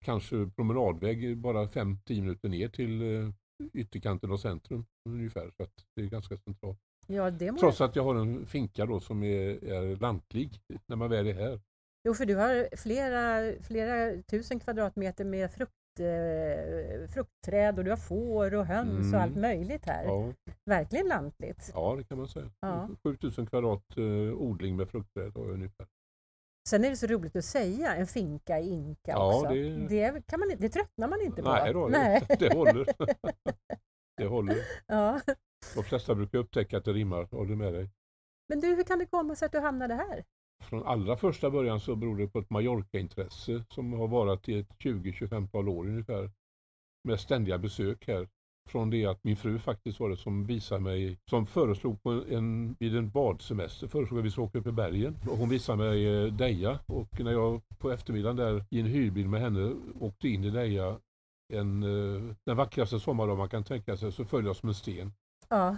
kanske 0.05 0.49
promenadväg 0.55 1.37
bara 1.37 1.65
5-10 1.65 2.21
minuter 2.21 2.49
ner 2.49 2.69
till 2.69 3.01
eh, 3.01 3.33
ytterkanten 3.73 4.31
av 4.31 4.37
centrum 4.37 4.85
ungefär. 5.09 5.51
Så 5.57 5.67
det 5.95 6.01
är 6.01 6.05
ganska 6.05 6.37
centralt. 6.37 6.79
Ja. 7.07 7.31
Trots 7.59 7.81
att 7.81 7.95
jag 7.95 8.03
har 8.03 8.15
en 8.15 8.45
finka 8.45 8.85
då 8.85 8.99
som 8.99 9.23
är, 9.23 9.63
är 9.63 9.95
lantlig 9.95 10.61
när 10.87 10.95
man 10.95 11.09
väl 11.09 11.27
är 11.27 11.33
här. 11.33 11.59
Jo, 12.03 12.13
för 12.13 12.25
du 12.25 12.35
har 12.35 12.75
flera, 12.75 13.53
flera 13.61 14.21
tusen 14.23 14.59
kvadratmeter 14.59 15.25
med 15.25 15.51
frukt, 15.51 15.99
eh, 15.99 17.07
fruktträd 17.07 17.79
och 17.79 17.85
du 17.85 17.89
har 17.89 17.97
får 17.97 18.55
och 18.55 18.65
höns 18.65 19.05
mm. 19.05 19.13
och 19.13 19.21
allt 19.21 19.35
möjligt 19.35 19.85
här. 19.85 20.03
Ja. 20.03 20.33
Verkligen 20.65 21.07
lantligt. 21.07 21.71
Ja, 21.73 21.95
det 21.95 22.03
kan 22.03 22.17
man 22.17 22.27
säga. 22.27 22.51
Ja. 22.59 22.89
7000 23.03 23.45
kvadrat 23.45 23.97
eh, 23.97 24.33
odling 24.33 24.75
med 24.75 24.89
fruktträd 24.89 25.37
ungefär. 25.37 25.87
Sen 26.69 26.85
är 26.85 26.89
det 26.89 26.95
så 26.95 27.07
roligt 27.07 27.35
att 27.35 27.45
säga 27.45 27.95
en 27.95 28.07
finka 28.07 28.59
i 28.59 28.69
Inka 28.69 29.11
ja, 29.11 29.35
också. 29.35 29.53
Det... 29.53 29.87
Det, 29.87 30.27
kan 30.27 30.39
man, 30.39 30.49
det 30.57 30.69
tröttnar 30.69 31.07
man 31.07 31.21
inte 31.21 31.41
på. 31.41 31.49
Nej, 31.49 31.73
då, 31.73 31.87
Nej. 31.87 32.25
Det, 32.39 32.53
håller. 32.53 32.85
det 34.17 34.27
håller. 34.27 34.57
Ja. 34.87 35.21
De 35.75 35.83
flesta 35.83 36.15
brukar 36.15 36.39
upptäcka 36.39 36.77
att 36.77 36.85
det 36.85 36.93
rimmar. 36.93 37.45
Du 37.45 37.55
med 37.55 37.73
dig? 37.73 37.89
Men 38.49 38.59
du, 38.59 38.67
hur 38.75 38.83
kan 38.83 38.99
det 38.99 39.05
komma 39.05 39.35
sig 39.35 39.45
att 39.45 39.51
du 39.51 39.59
hamnade 39.59 39.93
här? 39.93 40.25
Från 40.63 40.83
allra 40.83 41.15
första 41.15 41.49
början 41.49 41.79
så 41.79 41.95
beror 41.95 42.17
det 42.17 42.27
på 42.27 42.39
ett 42.39 42.49
Mallorca-intresse 42.49 43.63
som 43.69 43.93
har 43.93 44.07
varit 44.07 44.49
i 44.49 44.59
ett 44.59 44.75
20-25 44.79 45.69
år 45.69 45.87
ungefär. 45.87 46.31
Med 47.03 47.19
ständiga 47.19 47.57
besök 47.57 48.07
här. 48.07 48.27
Från 48.69 48.89
det 48.89 49.05
att 49.05 49.23
min 49.23 49.37
fru 49.37 49.59
faktiskt 49.59 49.99
var 49.99 50.09
det 50.09 50.17
som 50.17 50.45
visade 50.45 50.81
mig, 50.81 51.19
som 51.29 51.45
föreslog 51.45 52.03
på 52.03 52.23
en, 52.29 52.75
vid 52.79 52.95
en 52.95 53.09
badsemester, 53.09 53.87
föreslog 53.87 54.19
att 54.19 54.25
vi 54.25 54.31
skulle 54.31 54.47
åka 54.47 54.59
upp 54.59 54.67
i 54.67 54.71
bergen. 54.71 55.15
Och 55.29 55.37
hon 55.37 55.49
visade 55.49 55.77
mig 55.77 56.07
eh, 56.07 56.33
Deja 56.33 56.79
och 56.85 57.19
när 57.19 57.31
jag 57.31 57.61
på 57.77 57.91
eftermiddagen 57.91 58.35
där 58.35 58.65
i 58.69 58.79
en 58.79 58.85
hyrbil 58.85 59.29
med 59.29 59.41
henne 59.41 59.75
åkte 59.99 60.27
in 60.27 60.43
i 60.43 60.49
Deja 60.49 60.99
en, 61.53 61.83
eh, 61.83 62.35
den 62.45 62.57
vackraste 62.57 62.99
sommardag 62.99 63.37
man 63.37 63.49
kan 63.49 63.63
tänka 63.63 63.97
sig 63.97 64.11
så 64.11 64.25
föll 64.25 64.45
jag 64.45 64.55
som 64.55 64.69
en 64.69 64.75
sten. 64.75 65.13
Ja. 65.49 65.77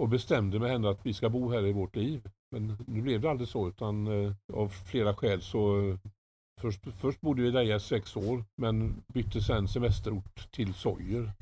Och 0.00 0.08
bestämde 0.08 0.58
med 0.58 0.70
henne 0.70 0.90
att 0.90 1.06
vi 1.06 1.14
ska 1.14 1.30
bo 1.30 1.50
här 1.50 1.66
i 1.66 1.72
vårt 1.72 1.96
liv. 1.96 2.28
Men 2.50 2.76
nu 2.86 3.02
blev 3.02 3.20
det 3.20 3.30
aldrig 3.30 3.48
så 3.48 3.68
utan 3.68 4.06
eh, 4.06 4.32
av 4.52 4.68
flera 4.68 5.14
skäl 5.14 5.42
så 5.42 5.90
eh, 5.90 5.98
först, 6.60 6.86
först 7.00 7.20
bodde 7.20 7.42
vi 7.42 7.48
i 7.48 7.50
Deja 7.50 7.80
sex 7.80 8.16
år 8.16 8.44
men 8.56 9.04
bytte 9.06 9.40
sen 9.40 9.68
semesterort 9.68 10.50
till 10.50 10.74
Sojer. 10.74 11.32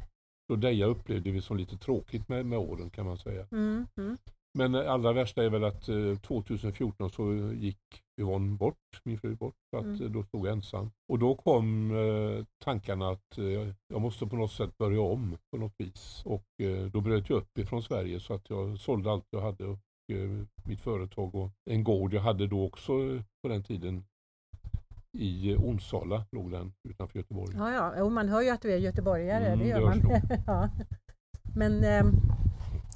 Så 0.50 0.56
Deja 0.56 0.86
upplevde 0.86 1.30
vi 1.30 1.42
som 1.42 1.56
lite 1.56 1.76
tråkigt 1.76 2.28
med, 2.28 2.46
med 2.46 2.58
åren 2.58 2.90
kan 2.90 3.06
man 3.06 3.18
säga. 3.18 3.46
Mm, 3.50 3.86
mm. 3.96 4.16
Men 4.58 4.74
allra 4.74 5.12
värsta 5.12 5.44
är 5.44 5.50
väl 5.50 5.64
att 5.64 5.88
eh, 5.88 6.18
2014 6.18 7.10
så 7.10 7.32
gick 7.52 7.78
Yvonne 8.20 8.56
bort, 8.56 8.76
min 9.04 9.18
fru 9.18 9.34
bort, 9.34 9.54
så 9.70 9.78
att 9.78 9.84
Mm. 9.84 10.02
eh, 10.02 10.10
då 10.10 10.22
stod 10.22 10.46
jag 10.46 10.52
ensam. 10.52 10.90
Och 11.12 11.18
då 11.18 11.34
kom 11.34 11.90
eh, 11.90 12.44
tankarna 12.64 13.08
att 13.08 13.38
eh, 13.38 13.44
jag 13.88 14.00
måste 14.00 14.26
på 14.26 14.36
något 14.36 14.52
sätt 14.52 14.78
börja 14.78 15.00
om 15.00 15.36
på 15.50 15.58
något 15.58 15.74
vis. 15.78 16.22
Och 16.24 16.44
eh, 16.62 16.84
då 16.86 17.00
bröt 17.00 17.30
jag 17.30 17.36
upp 17.36 17.58
ifrån 17.58 17.82
Sverige 17.82 18.20
så 18.20 18.34
att 18.34 18.50
jag 18.50 18.78
sålde 18.80 19.10
allt 19.12 19.24
jag 19.30 19.40
hade 19.40 19.64
och 19.66 19.78
eh, 20.12 20.44
mitt 20.64 20.80
företag 20.80 21.34
och 21.34 21.50
en 21.70 21.84
gård 21.84 22.14
jag 22.14 22.22
hade 22.22 22.46
då 22.46 22.64
också 22.64 22.92
eh, 22.92 23.22
på 23.42 23.48
den 23.48 23.62
tiden 23.62 24.04
i 25.18 25.52
eh, 25.52 25.60
Onsala 25.64 26.24
låg 26.32 26.50
den 26.50 26.72
utanför 26.88 27.18
Göteborg. 27.18 27.54
Ja, 27.58 27.72
ja. 27.72 27.94
Jo, 27.98 28.10
man 28.10 28.28
hör 28.28 28.42
ju 28.42 28.50
att 28.50 28.62
du 28.62 28.72
är 28.72 28.78
göteborgare. 28.78 29.46
Mm, 29.46 29.58
det 29.58 29.64
det 29.64 29.70
gör 29.70 29.80
man. 29.80 30.02
ja. 30.46 30.68
Men 31.54 31.84
ehm, 31.84 32.06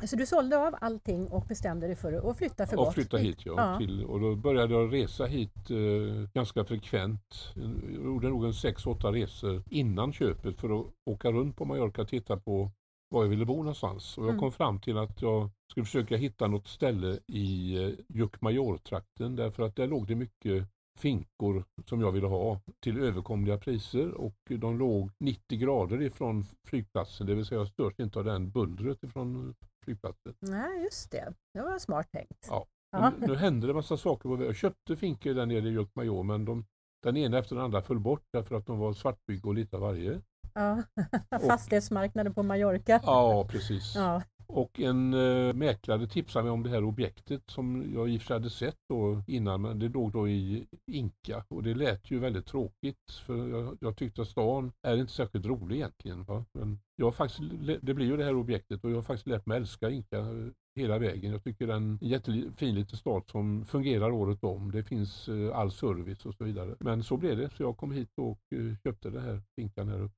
så 0.05 0.17
du 0.17 0.27
sålde 0.27 0.59
av 0.59 0.75
allting 0.81 1.27
och 1.29 1.45
bestämde 1.47 1.87
dig 1.87 1.97
för 1.97 2.31
att 2.31 2.37
flytta 2.39 2.67
för 2.67 2.77
och 2.79 2.85
gott? 2.85 2.95
flytta 2.95 3.17
hit 3.17 3.39
ja. 3.47 3.55
Ja. 3.57 3.79
Till, 3.79 4.05
och 4.05 4.21
då 4.21 4.35
började 4.37 4.75
jag 4.75 4.93
resa 4.95 5.25
hit 5.27 5.71
eh, 5.71 6.29
ganska 6.35 6.65
frekvent. 6.65 7.53
Jag 7.55 8.05
gjorde 8.05 8.29
nog 8.29 8.45
en 8.45 8.55
sex, 8.55 8.87
åtta 8.87 9.13
resor 9.13 9.63
innan 9.71 10.13
köpet 10.13 10.57
för 10.61 10.81
att 10.81 10.87
åka 11.11 11.33
runt 11.33 11.57
på 11.57 11.65
Mallorca 11.65 12.03
och 12.03 12.09
titta 12.09 12.37
på 12.37 12.71
var 13.11 13.23
jag 13.23 13.29
ville 13.31 13.45
bo 13.45 13.57
någonstans. 13.57 14.19
Och 14.19 14.25
jag 14.25 14.29
Mm. 14.31 14.41
kom 14.41 14.53
fram 14.53 14.81
till 14.81 14.99
att 14.99 15.23
jag 15.23 15.51
skulle 15.71 15.85
försöka 15.87 16.17
hitta 16.17 16.47
något 16.47 16.67
ställe 16.69 17.19
i 17.27 17.77
eh, 17.85 17.91
Jukkmajor-trakten 18.09 19.37
därför 19.37 19.63
att 19.63 19.77
där 19.77 19.87
låg 19.87 20.07
det 20.07 20.15
mycket 20.15 20.69
finkor 20.99 21.65
som 21.87 22.01
jag 22.01 22.13
ville 22.13 22.27
ha 22.27 22.61
till 22.81 22.99
överkomliga 22.99 23.59
priser 23.59 24.11
och 24.15 24.37
de 24.49 24.79
låg 24.79 25.11
90 25.21 25.59
grader 25.59 26.03
ifrån 26.03 26.45
flygplatsen, 26.65 27.27
det 27.27 27.35
vill 27.35 27.45
säga 27.47 27.61
jag 27.61 27.69
störs 27.69 27.95
inte 28.01 28.19
av 28.19 28.25
den 28.25 28.51
bullret 28.51 29.03
ifrån 29.03 29.55
flygplatsen. 29.87 30.35
Nej, 30.41 30.83
just 30.83 31.11
det. 31.11 31.35
Det 31.55 31.61
var 31.61 31.79
smart 31.79 32.11
tänkt. 32.13 32.47
Ja. 32.49 32.67
Ja. 32.93 33.13
Nu, 33.19 33.35
hände 33.37 33.67
det 33.67 33.75
massa 33.75 33.97
saker. 33.97 34.29
på. 34.29 34.45
Jag 34.45 34.57
köpte 34.57 34.97
finkor 34.97 35.35
där 35.35 35.47
nere 35.47 35.69
i 35.69 35.73
Jukkmajor 35.73 36.23
men 36.23 36.45
de, 36.45 36.67
den 37.03 37.17
ena 37.17 37.39
efter 37.39 37.57
den 37.57 37.65
andra 37.65 37.83
föll 37.83 38.01
bort 38.01 38.25
därför 38.33 38.55
att 38.55 38.67
de 38.67 38.79
var 38.79 38.93
svartbygge 38.93 39.49
och 39.49 39.55
lite 39.55 39.77
av 39.77 39.83
varje. 39.83 40.21
Ja. 40.55 40.83
Fastighetsmarknaden 41.47 42.35
på 42.35 42.43
Mallorca. 42.43 43.01
Ja, 43.03 43.49
precis. 43.51 43.95
Ja. 43.97 44.23
Och 44.49 44.81
en 44.81 45.15
eh, 45.15 45.55
mäklare 45.55 46.07
tipsade 46.07 46.43
mig 46.43 46.53
om 46.53 46.63
det 46.63 46.71
här 46.71 46.85
objektet 46.85 47.43
som 47.47 47.93
jag 47.95 48.09
i 48.09 48.17
och 48.17 48.21
för 48.21 48.27
sig 48.27 48.37
hade 48.37 48.51
sett 48.51 48.79
då 48.89 49.23
innan 49.27 49.63
men 49.63 49.79
det 49.79 49.89
låg 49.89 50.13
då 50.13 50.29
i 50.29 50.67
Inka 50.87 51.45
och 51.49 51.63
det 51.63 51.75
lät 51.75 52.11
ju 52.11 52.19
väldigt 52.19 52.47
tråkigt 52.47 53.13
för 53.27 53.49
jag, 53.49 53.79
jag 53.81 53.97
tyckte 53.97 54.23
att 54.23 54.29
stan 54.29 54.73
är 54.83 54.97
inte 54.97 55.13
särskilt 55.13 55.47
rolig 55.47 55.77
egentligen. 55.77 56.25
Va? 56.25 56.45
Men 56.53 56.81
jag 56.97 57.15
faktiskt, 57.15 57.41
det 57.83 57.95
blir 57.95 58.07
ju 58.07 58.17
det 58.17 58.25
här 58.25 58.37
objektet 58.37 58.85
och 58.85 58.91
jag 58.91 58.97
har 58.97 59.03
faktiskt 59.03 59.27
lärt 59.27 59.47
mig 59.47 59.57
älska 59.57 59.91
Inka 59.91 60.19
eh, 60.19 60.49
hela 60.77 60.99
vägen. 60.99 61.33
Jag 61.33 61.45
tycker 61.45 61.67
det 61.67 61.73
är 61.73 61.77
en 61.77 61.99
jättefin 62.03 62.75
liten 62.75 62.99
stad 62.99 63.23
som 63.31 63.65
fungerar 63.65 64.11
året 64.11 64.45
om. 64.45 64.71
Det 64.71 64.83
finns 64.83 65.29
eh, 65.29 65.57
all 65.59 65.71
service 65.71 66.27
och 66.27 66.35
så 66.35 66.45
vidare. 66.45 66.77
Men 66.81 67.03
så 67.03 67.17
blev 67.17 67.37
det 67.37 67.51
så 67.51 67.63
jag 67.63 67.77
kom 67.77 67.93
hit 67.93 68.11
och 68.17 68.41
eh, 68.55 68.77
köpte 68.85 69.11
det 69.11 69.21
här 69.21 69.43
Inkan 69.61 69.89
här 69.89 70.01
uppe. 70.01 70.15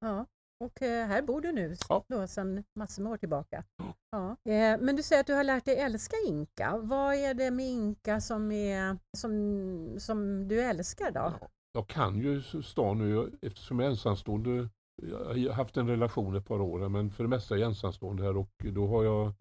Ja. 0.00 0.26
Och 0.62 0.82
eh, 0.82 1.06
här 1.06 1.22
bor 1.22 1.40
du 1.40 1.52
nu 1.52 1.74
Ja. 1.88 2.04
då, 2.08 2.26
sedan 2.26 2.64
massor 2.78 3.02
med 3.02 3.12
år 3.12 3.16
tillbaka. 3.16 3.64
Ja. 4.10 4.30
Eh, 4.52 4.80
Men 4.80 4.96
du 4.96 5.02
säger 5.02 5.20
att 5.20 5.26
du 5.26 5.34
har 5.34 5.44
lärt 5.44 5.64
dig 5.64 5.76
älska 5.78 6.16
inka. 6.28 6.76
Vad 6.82 7.14
är 7.14 7.34
det 7.34 7.50
med 7.50 7.66
inka 7.66 8.20
som, 8.20 8.52
är, 8.52 8.98
som, 9.16 9.94
som 9.98 10.48
du 10.48 10.60
älskar 10.62 11.10
då? 11.10 11.20
Ja, 11.40 11.48
Jag 11.72 11.86
kan 11.88 12.18
ju 12.18 12.42
stan 12.62 12.98
nu 12.98 13.32
eftersom 13.42 13.78
jag 13.78 13.86
är 13.86 13.90
ensamstående. 13.90 14.68
Jag 15.02 15.48
har 15.50 15.52
haft 15.52 15.76
en 15.76 15.88
relation 15.88 16.36
ett 16.36 16.46
par 16.46 16.60
år 16.60 16.88
men 16.88 17.10
för 17.10 17.24
det 17.24 17.28
mesta 17.30 17.54
är 17.54 17.58
jag 17.58 17.68
ensamstående 17.68 18.22
här 18.22 18.36
och 18.36 18.50
då 18.72 18.86
har 18.86 19.04
jag 19.04 19.32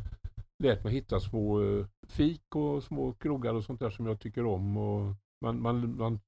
lärt 0.64 0.84
mig 0.84 0.94
hitta 0.94 1.20
små 1.20 1.62
eh, 1.64 1.86
fik 2.08 2.56
och 2.56 2.84
små 2.84 3.14
krogar 3.14 3.54
och 3.54 3.64
sånt 3.64 3.80
där 3.80 3.90
som 3.90 4.06
jag 4.06 4.20
tycker 4.20 4.46
om. 4.46 4.78
Och 4.78 5.16
man, 5.46 5.62
man, 5.62 5.96
man 5.98 6.20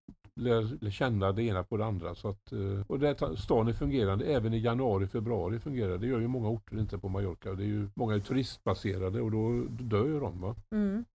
lär, 0.42 0.90
känna 0.90 1.32
det 1.32 1.44
ena 1.44 1.64
på 1.64 1.78
det 1.78 1.86
andra. 1.86 2.16
Så 2.16 2.28
att, 2.30 2.52
eh, 2.52 2.82
och 2.88 3.00
det, 3.00 3.08
här- 3.08 3.36
stan 3.36 3.68
är 3.68 3.74
fungerande 3.74 4.26
även 4.26 4.54
i 4.54 4.58
januari, 4.60 5.08
februari 5.08 5.60
fungerar 5.60 5.98
det. 5.98 6.08
gör 6.08 6.20
ju 6.20 6.28
många 6.28 6.50
orter 6.50 6.80
inte 6.80 6.98
på 6.98 7.10
Mallorca. 7.10 7.54
Det 7.54 7.64
är 7.64 7.68
ju, 7.68 7.90
många 7.96 8.16
är 8.16 8.20
turistbaserade 8.20 9.22
och 9.22 9.32
då 9.32 9.50
dör 9.84 10.06
ju 10.06 10.20
de. 10.20 10.42
Va? 10.42 10.56
Mm. 10.72 11.06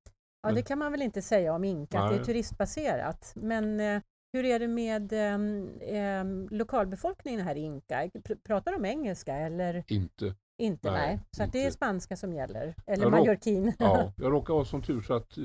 Ja, 0.43 0.49
Men- 0.49 0.55
det 0.55 0.63
kan 0.63 0.79
man 0.79 0.93
väl 0.93 1.03
inte 1.03 1.23
säga 1.23 1.55
om 1.55 1.65
Inka, 1.65 2.01
att 2.01 2.11
det 2.11 2.15
är 2.15 2.19
Nej. 2.19 2.27
turistbaserat. 2.27 3.33
Men 3.37 3.81
eh, 3.81 4.03
hur 4.33 4.45
är 4.45 4.59
det 4.59 4.69
med 4.69 5.13
ehm, 5.13 6.49
lokalbefolkningen 6.51 7.41
här 7.41 7.55
i 7.57 7.61
Inka? 7.61 8.07
Pr- 8.07 8.39
Pratar 8.47 8.73
de 8.73 8.85
engelska 8.85 9.35
eller 9.35 9.85
Inte. 9.89 10.35
inte? 10.59 10.91
Nej, 10.91 11.07
Nej, 11.07 11.21
så 11.37 11.43
att 11.43 11.53
det 11.53 11.59
är 11.59 11.63
inte. 11.65 11.75
spanska 11.77 12.17
som 12.17 12.33
gäller? 12.33 12.75
Eller 12.87 13.03
Jag 13.03 13.11
mallorquin? 13.11 13.73
Ja, 13.79 14.13
jag 14.17 14.33
råkar 14.33 14.55
ha 14.55 14.65
som 14.65 14.83
tur 14.83 15.01
så 15.03 15.15
att 15.15 15.39
eh, 15.39 15.45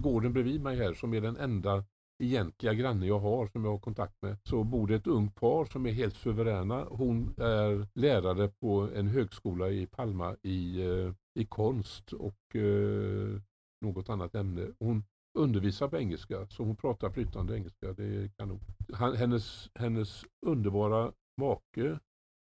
gården 0.00 0.32
bredvid 0.32 0.62
mig 0.62 0.76
här 0.76 0.94
som 0.94 1.14
är 1.14 1.20
den 1.20 1.36
enda 1.36 1.84
egentliga 2.18 2.74
granne 2.74 3.06
jag 3.06 3.18
har 3.18 3.46
som 3.46 3.64
jag 3.64 3.70
har 3.70 3.78
kontakt 3.78 4.22
med 4.22 4.36
så 4.44 4.64
bor 4.64 4.86
det 4.86 4.94
ett 4.94 5.06
ungt 5.06 5.34
par 5.34 5.64
som 5.64 5.86
är 5.86 5.92
helt 5.92 6.16
suveräna. 6.16 6.84
Hon 6.90 7.34
är 7.38 7.86
lärare 7.94 8.48
på 8.48 8.88
en 8.94 9.08
högskola 9.08 9.70
i 9.70 9.86
Palma 9.86 10.36
i, 10.42 10.82
eh, 10.82 11.12
i 11.34 11.44
konst 11.44 12.12
och 12.12 12.56
eh, 12.56 13.40
något 13.80 14.08
annat 14.08 14.34
ämne. 14.34 14.66
Hon 14.78 15.04
undervisar 15.38 15.88
på 15.88 15.98
engelska 15.98 16.46
så 16.46 16.64
hon 16.64 16.76
pratar 16.76 17.10
flytande 17.10 17.56
engelska. 17.56 17.92
Det 17.92 18.04
är 18.04 18.28
kanon. 18.28 18.60
Han, 18.92 19.16
hennes, 19.16 19.70
hennes 19.74 20.24
underbara 20.46 21.12
make, 21.40 21.98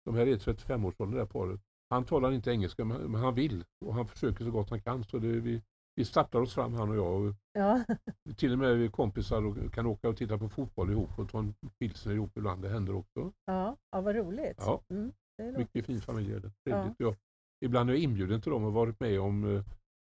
de 0.06 0.16
här 0.16 0.28
är 0.28 0.38
35-årsåldern 0.38 1.16
det 1.16 1.22
här 1.22 1.26
paret, 1.26 1.62
han 1.90 2.06
talar 2.06 2.32
inte 2.32 2.52
engelska 2.52 2.86
men 2.86 3.12
men 3.12 3.22
han 3.22 3.36
vill 3.36 3.64
och 3.86 3.94
han 3.94 4.08
försöker 4.08 4.46
så 4.46 4.52
gott 4.52 4.70
han 4.70 4.82
kan. 4.82 5.04
Så 5.04 5.18
det, 5.18 5.28
vi, 5.28 5.62
vi 5.96 6.06
startar 6.06 6.40
oss 6.42 6.54
fram 6.54 6.74
han 6.74 6.90
och 6.90 6.96
jag. 6.96 7.22
Och 7.22 7.36
Ja. 7.54 7.84
till 8.38 8.54
och 8.54 8.60
med 8.60 8.78
vi 8.78 8.88
kompisar 8.90 9.46
och 9.46 9.74
kan 9.74 9.86
åka 9.86 10.10
och 10.10 10.18
titta 10.18 10.38
på 10.38 10.50
fotboll 10.50 10.92
ihop 10.92 11.20
och 11.20 11.30
ta 11.30 11.40
en 11.40 11.54
pilsner 11.80 12.14
ihop 12.14 12.38
ibland. 12.38 12.62
Det 12.62 12.70
händer 12.70 12.96
också. 12.96 13.32
Ja, 13.46 13.78
ja, 13.92 14.02
vad 14.02 14.16
roligt. 14.16 14.58
Ja. 14.58 14.82
Mm, 14.90 15.12
Mycket 15.58 15.86
fin 15.86 16.02
familj 16.02 16.34
är 16.34 16.40
det. 16.40 16.52
Trevligt. 16.66 16.96
Jag, 16.98 17.16
ibland 17.66 17.90
är 17.90 17.94
jag 17.94 18.04
inbjuden 18.04 18.42
till 18.42 18.52
dem 18.52 18.64
och 18.64 18.74
varit 18.74 19.00
med 19.00 19.20
om 19.20 19.56
eh, 19.56 19.64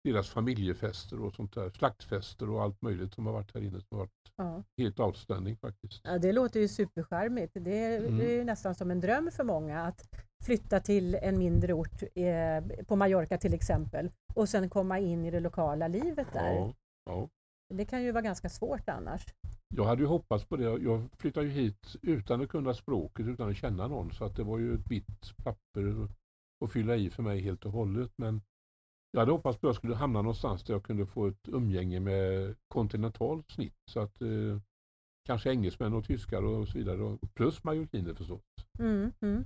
deras 0.04 0.28
familjefester 0.30 1.20
och 1.20 1.34
sånt 1.34 1.54
där. 1.54 1.70
Slaktfester 1.70 2.50
och 2.50 2.62
allt 2.62 2.82
möjligt 2.82 3.14
som 3.14 3.26
har 3.26 3.32
varit 3.32 3.54
här 3.54 3.60
inne 3.62 3.80
som 3.80 3.86
har 3.90 3.98
varit 3.98 4.32
ja. 4.36 4.62
helt 4.78 5.00
outstanding 5.00 5.56
faktiskt. 5.56 6.00
Ja, 6.04 6.18
det 6.18 6.32
låter 6.32 6.60
ju 6.60 6.68
supercharmigt. 6.68 7.52
Det 7.54 7.78
är, 7.78 8.00
Mm. 8.00 8.18
det 8.18 8.24
är 8.32 8.36
ju 8.36 8.44
nästan 8.44 8.74
som 8.74 8.90
en 8.90 9.00
dröm 9.00 9.30
för 9.32 9.44
många 9.44 9.80
att 9.82 10.08
flytta 10.44 10.80
till 10.80 11.14
en 11.14 11.38
mindre 11.38 11.72
ort 11.72 12.02
eh, 12.14 12.84
på 12.86 12.96
Mallorca 12.96 13.38
till 13.38 13.54
exempel 13.54 14.10
och 14.34 14.48
sen 14.48 14.70
komma 14.70 14.98
in 14.98 15.24
i 15.24 15.30
det 15.30 15.40
lokala 15.40 15.88
livet 15.88 16.32
där. 16.32 16.54
Ja, 16.54 16.74
ja. 17.04 17.28
Det 17.74 17.84
kan 17.84 18.02
ju 18.02 18.12
vara 18.12 18.22
ganska 18.22 18.48
svårt 18.48 18.88
annars. 18.88 19.24
Jag 19.74 19.84
hade 19.84 20.02
ju 20.02 20.06
hoppats 20.06 20.44
på 20.44 20.56
det. 20.56 20.64
Jag 20.64 21.08
flyttade 21.18 21.46
ju 21.46 21.52
hit 21.52 21.96
utan 22.02 22.42
att 22.42 22.48
kunna 22.48 22.74
språket, 22.74 23.26
utan 23.26 23.50
att 23.50 23.56
känna 23.56 23.88
någon. 23.88 24.12
Så 24.12 24.24
att 24.24 24.36
det 24.36 24.42
var 24.42 24.58
ju 24.58 24.74
ett 24.74 24.90
vitt 24.90 25.36
papper 25.44 26.08
att 26.64 26.72
fylla 26.72 26.96
i 26.96 27.10
för 27.10 27.22
mig 27.22 27.40
helt 27.40 27.64
och 27.64 27.72
hållet. 27.72 28.12
Men 28.16 28.42
jag 29.10 29.20
hade 29.20 29.32
hoppats 29.32 29.58
på 29.58 29.66
att 29.66 29.68
jag 29.68 29.76
skulle 29.76 29.94
hamna 29.94 30.22
någonstans 30.22 30.64
där 30.64 30.74
jag 30.74 30.84
kunde 30.84 31.06
få 31.06 31.26
ett 31.26 31.48
umgänge 31.48 32.00
med 32.00 32.56
kontinentalt 32.68 33.50
snitt. 33.50 33.78
Så 33.90 34.00
att 34.00 34.22
eh, 34.22 34.60
kanske 35.26 35.50
engelsmän 35.50 35.94
och 35.94 36.04
tyskar 36.04 36.42
och 36.42 36.68
så 36.68 36.78
vidare. 36.78 37.18
Plus 37.34 37.64
mallorquiner 37.64 38.12
förstås. 38.12 38.40
Mm, 38.78 39.12
mm. 39.20 39.44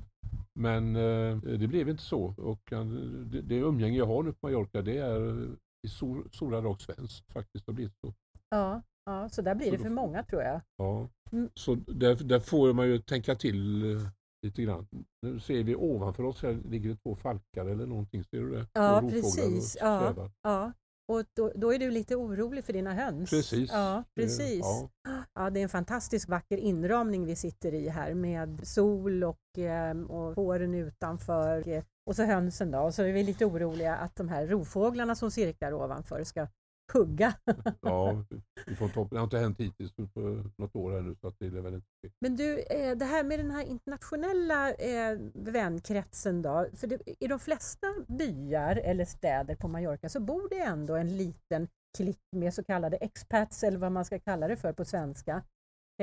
Men 0.54 0.96
eh, 0.96 1.36
det 1.36 1.68
blev 1.68 1.88
inte 1.88 2.02
så. 2.02 2.34
Och 2.38 2.72
eh, 2.72 2.84
det, 3.26 3.42
det 3.42 3.58
umgänge 3.58 3.98
jag 3.98 4.06
har 4.06 4.22
nu 4.22 4.32
på 4.32 4.38
Mallorca 4.46 4.82
det 4.82 4.98
är 4.98 5.48
i 5.86 5.88
stor, 5.88 6.28
stora 6.32 6.60
drag 6.60 6.80
svenskt 6.80 7.32
faktiskt. 7.32 7.66
Det 7.66 7.72
har 7.72 7.74
blivit 7.74 7.94
så. 8.00 8.14
Ja, 8.50 8.82
ja, 9.04 9.28
så 9.28 9.42
där 9.42 9.54
blir 9.54 9.66
Så 9.66 9.70
det 9.70 9.76
då 9.76 9.82
för 9.82 9.88
får- 9.90 9.94
många 9.94 10.22
tror 10.22 10.42
jag. 10.42 10.60
Ja. 10.76 11.08
Mm. 11.32 11.48
Så 11.54 11.74
där, 11.74 12.14
där 12.14 12.40
får 12.40 12.72
man 12.72 12.86
ju 12.88 12.98
tänka 12.98 13.34
till 13.34 13.92
eh, 13.96 14.02
lite 14.46 14.62
grann. 14.62 14.86
Nu 15.22 15.40
ser 15.40 15.62
vi 15.62 15.76
ovanför 15.76 16.22
oss 16.22 16.42
här 16.42 16.52
ligger 16.70 16.90
det 16.90 16.96
två 16.96 17.16
falkar 17.16 17.66
eller 17.66 17.86
någonting. 17.86 18.24
Ser 18.24 18.40
du 18.40 18.50
det? 18.50 18.66
Ja, 18.72 19.00
precis. 19.10 19.76
Ja, 19.80 20.30
ja. 20.42 20.72
Och 21.06 21.24
då, 21.36 21.52
då, 21.54 21.74
är 21.74 21.78
du 21.78 21.90
lite 21.90 22.16
orolig 22.16 22.64
för 22.64 22.72
dina 22.72 22.94
höns? 22.94 23.30
Precis. 23.30 23.70
Ja, 23.72 24.04
precis. 24.14 24.60
Ja. 24.60 24.90
ja. 25.34 25.50
det 25.50 25.60
är 25.60 25.62
en 25.62 25.68
fantastiskt 25.68 26.28
vacker 26.28 26.58
inramning 26.58 27.26
vi 27.26 27.36
sitter 27.36 27.74
i 27.74 27.88
här 27.88 28.14
med 28.14 28.66
sol 28.66 29.24
och, 29.24 29.58
ehm, 29.58 30.06
och 30.06 30.34
fåren 30.34 30.74
utanför 30.74 31.82
och 32.06 32.16
så 32.16 32.24
hönsen 32.24 32.70
då. 32.70 32.78
Och 32.78 32.94
så 32.94 33.02
är 33.02 33.12
vi 33.12 33.22
lite 33.22 33.44
oroliga 33.44 33.96
att 33.96 34.16
de 34.16 34.28
här 34.28 34.46
rovfåglarna 34.46 35.14
som 35.14 35.30
cirklar 35.30 35.72
ovanför 35.72 36.24
ska 36.24 36.46
hugga. 36.92 37.34
ja, 37.80 38.24
vi 38.66 38.76
får 38.76 38.88
toppen. 38.88 39.14
Det 39.14 39.18
har 39.18 39.24
inte 39.24 39.38
hänt 39.38 39.60
hittills 39.60 39.92
på 40.14 40.44
något 40.56 40.76
år 40.76 40.98
ännu 40.98 41.14
så 41.20 41.28
att 41.28 41.38
det 41.38 41.46
är 41.46 41.50
väl 41.50 41.74
inte 41.74 41.86
Men 42.20 42.36
du, 42.36 42.58
eh, 42.58 42.96
det 42.96 43.04
här 43.04 43.24
med 43.24 43.38
den 43.38 43.50
här 43.50 43.62
internationella 43.62 44.72
eh, 44.72 45.18
vänkretsen 45.34 46.42
då, 46.42 46.66
för 46.74 46.86
det, 46.86 46.98
i 47.20 47.26
de 47.26 47.38
flesta 47.38 47.86
byar 48.08 48.76
eller 48.76 49.04
städer 49.04 49.56
på 49.56 49.68
Mallorca 49.68 50.08
så 50.08 50.20
bor 50.20 50.48
det 50.48 50.60
ändå 50.60 50.94
en 50.94 51.16
liten 51.16 51.68
klick 51.96 52.20
med 52.36 52.54
så 52.54 52.64
kallade 52.64 52.96
expats 52.96 53.62
eller 53.62 53.78
vad 53.78 53.92
man 53.92 54.04
ska 54.04 54.18
kalla 54.18 54.48
det 54.48 54.56
för 54.56 54.72
på 54.72 54.84
svenska. 54.84 55.42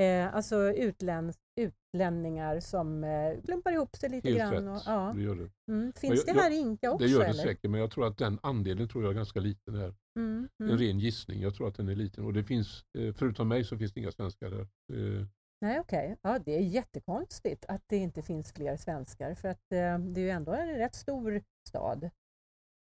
Eh, 0.00 0.34
alltså 0.34 0.72
utläns, 0.72 1.38
utlänningar 1.60 2.60
som 2.60 3.04
eh, 3.04 3.40
klumpar 3.44 3.72
ihop 3.72 3.96
sig 3.96 4.08
lite 4.08 4.28
Helt 4.28 4.52
grann. 4.52 4.68
Och, 4.68 4.82
ja. 4.86 5.12
det 5.16 5.22
gör 5.22 5.34
det. 5.34 5.72
Mm. 5.72 5.92
Finns 5.92 6.24
jag, 6.26 6.36
det 6.36 6.40
här 6.40 6.50
i 6.50 6.56
Inka 6.56 6.90
också? 6.90 7.06
Det 7.06 7.12
gör 7.12 7.18
det 7.18 7.26
eller? 7.26 7.42
säkert, 7.42 7.70
men 7.70 7.80
jag 7.80 7.90
tror 7.90 8.06
att 8.06 8.18
den 8.18 8.38
andelen 8.42 8.88
tror 8.88 9.04
jag 9.04 9.10
är 9.10 9.14
ganska 9.14 9.40
liten 9.40 9.74
här. 9.74 9.94
Mm. 10.18 10.48
Mm. 10.60 10.72
En 10.72 10.78
ren 10.78 10.98
gissning, 10.98 11.40
jag 11.40 11.54
tror 11.54 11.68
att 11.68 11.74
den 11.74 11.88
är 11.88 11.94
liten. 11.94 12.24
Och 12.24 12.32
det 12.32 12.44
finns, 12.44 12.84
eh, 12.98 13.14
förutom 13.14 13.48
mig 13.48 13.64
så 13.64 13.78
finns 13.78 13.92
det 13.92 14.00
inga 14.00 14.12
svenskar 14.12 14.50
där. 14.50 14.60
Eh. 14.60 15.26
Nej, 15.60 15.80
okej. 15.80 16.04
Okay. 16.04 16.16
Ja, 16.22 16.38
det 16.38 16.56
är 16.56 16.60
jättekonstigt 16.60 17.64
att 17.68 17.82
det 17.86 17.96
inte 17.96 18.22
finns 18.22 18.52
fler 18.52 18.76
svenskar 18.76 19.34
för 19.34 19.48
att 19.48 19.72
eh, 19.72 19.98
det 19.98 20.20
är 20.20 20.24
ju 20.24 20.30
ändå 20.30 20.52
en 20.52 20.68
rätt 20.68 20.94
stor 20.94 21.42
stad. 21.68 22.10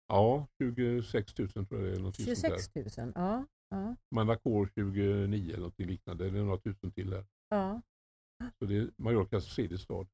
Ja, 0.08 0.46
26 0.58 1.38
000 1.38 1.48
tror 1.48 1.66
jag 1.70 1.82
det 1.82 1.96
är. 1.96 2.00
Något 2.00 2.16
26 2.16 2.74
000, 2.74 3.12
ja. 3.14 3.46
Ja. 3.72 3.96
Manacor 4.10 4.70
29 4.74 5.54
eller 5.54 5.62
något 5.62 5.78
liknande, 5.78 6.30
det 6.30 6.38
är 6.38 6.42
några 6.42 6.58
tusen 6.58 6.92
till 6.92 7.10
där. 7.10 7.24
Ja. 7.48 7.80
Så 8.58 8.64
det 8.64 8.76
är 8.76 8.90
Mallorcas 8.96 9.54
tredje 9.54 9.78
stad. 9.78 10.08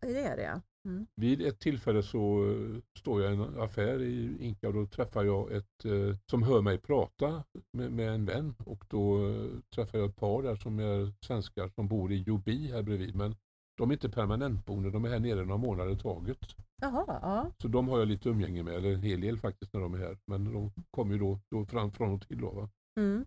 Det 0.00 0.20
är 0.20 0.36
det 0.36 0.62
mm. 0.84 1.06
Vid 1.16 1.42
ett 1.42 1.58
tillfälle 1.58 2.02
så 2.02 2.50
eh, 2.50 2.98
står 2.98 3.22
jag 3.22 3.32
i 3.32 3.36
en 3.36 3.60
affär 3.60 4.02
i 4.02 4.36
Inka 4.40 4.68
och 4.68 4.74
då 4.74 4.86
träffar 4.86 5.24
jag 5.24 5.52
ett 5.52 5.84
eh, 5.84 6.16
som 6.30 6.42
hör 6.42 6.62
mig 6.62 6.78
prata 6.78 7.44
med, 7.72 7.92
med 7.92 8.08
en 8.08 8.26
vän 8.26 8.54
och 8.58 8.84
då 8.88 9.28
eh, 9.28 9.46
träffar 9.74 9.98
jag 9.98 10.08
ett 10.08 10.16
par 10.16 10.42
där 10.42 10.56
som 10.56 10.78
är 10.78 11.12
svenskar 11.26 11.68
som 11.68 11.88
bor 11.88 12.12
i 12.12 12.22
Jobi 12.22 12.72
här 12.72 12.82
bredvid 12.82 13.14
men 13.14 13.36
de 13.76 13.90
är 13.90 13.94
inte 13.94 14.10
permanentboende, 14.10 14.90
de 14.90 15.04
är 15.04 15.08
här 15.08 15.20
nere 15.20 15.44
några 15.44 15.56
månader 15.56 15.92
i 15.92 15.98
taget. 15.98 16.56
Jaha, 16.80 17.04
ja. 17.08 17.50
Så 17.62 17.68
de 17.68 17.88
har 17.88 17.98
jag 17.98 18.08
lite 18.08 18.28
umgänge 18.28 18.62
med, 18.62 18.74
eller 18.74 18.92
en 18.92 19.02
hel 19.02 19.20
del 19.20 19.38
faktiskt 19.38 19.72
när 19.72 19.80
de 19.80 19.94
är 19.94 19.98
här. 19.98 20.18
Men 20.26 20.52
de 20.52 20.72
kommer 20.90 21.12
ju 21.12 21.18
då, 21.18 21.40
då 21.50 21.66
fram 21.66 21.92
från 21.92 22.14
och 22.14 22.28
till. 22.28 22.40
Då, 22.40 22.50
va? 22.50 22.68
Mm. 22.96 23.26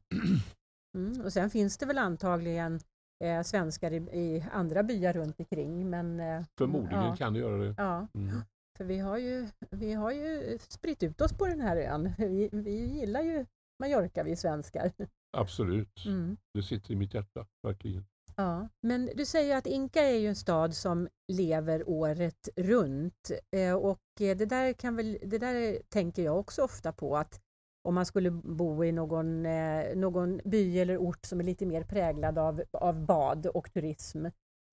Mm. 0.98 1.22
Och 1.26 1.34
sen 1.34 1.50
finns 1.50 1.78
det 1.78 1.86
väl 1.86 1.98
antagligen 1.98 2.80
eh, 3.24 3.42
svenskar 3.42 3.92
i, 3.92 3.98
i, 3.98 4.46
andra 4.52 4.84
byar 4.84 5.14
runt 5.14 5.40
omkring. 5.40 5.90
Men, 5.90 6.20
eh, 6.20 6.44
Förmodligen 6.58 7.04
ja. 7.06 7.16
kan 7.16 7.34
det 7.34 7.40
göra 7.40 7.58
det. 7.58 7.76
Ja. 7.78 8.08
Mm. 8.14 8.42
För 8.78 8.86
vi 8.86 9.00
har, 9.00 9.18
ju, 9.18 9.48
vi 9.70 9.94
har 9.94 10.12
ju 10.12 10.58
spritt 10.70 11.04
ut 11.04 11.22
oss 11.22 11.34
på 11.34 11.48
den 11.48 11.62
här 11.62 11.78
ön. 11.78 12.14
Vi, 12.18 12.50
vi 12.52 12.86
gillar 12.86 13.22
ju 13.22 13.46
Mallorca 13.80 14.24
vi 14.24 14.36
svenskar. 14.36 14.92
Absolut. 15.38 16.06
Mm. 16.06 16.38
Det 16.54 16.64
sitter 16.64 16.92
i 16.92 16.96
mitt 16.96 17.14
hjärta, 17.14 17.46
verkligen. 17.64 18.06
Ja, 18.36 18.70
men 18.82 19.10
du 19.16 19.26
säger 19.26 19.58
att 19.58 19.68
Inka 19.68 20.02
är 20.02 20.18
ju 20.18 20.28
en 20.28 20.36
stad 20.36 20.76
som 20.76 21.08
lever 21.28 21.90
året 21.90 22.50
runt 22.56 23.32
eh, 23.56 23.74
och 23.74 24.00
det 24.18 24.46
där, 24.46 24.74
kan 24.74 24.96
väl, 24.96 25.18
det 25.22 25.38
där 25.38 25.82
tänker 25.90 26.24
jag 26.24 26.40
också 26.40 26.62
ofta 26.62 26.92
på 26.94 27.18
att 27.18 27.42
om 27.84 27.96
man 27.96 28.06
skulle 28.06 28.32
bo 28.32 28.84
i 28.84 28.92
någon, 28.92 29.46
eh, 29.46 29.96
någon 29.96 30.42
by 30.46 30.80
eller 30.80 30.98
ort 30.98 31.26
som 31.26 31.40
är 31.40 31.44
lite 31.44 31.66
mer 31.66 31.84
präglad 31.84 32.38
av, 32.38 32.64
av 32.72 33.06
bad 33.06 33.46
och 33.46 33.74
turism, 33.74 34.26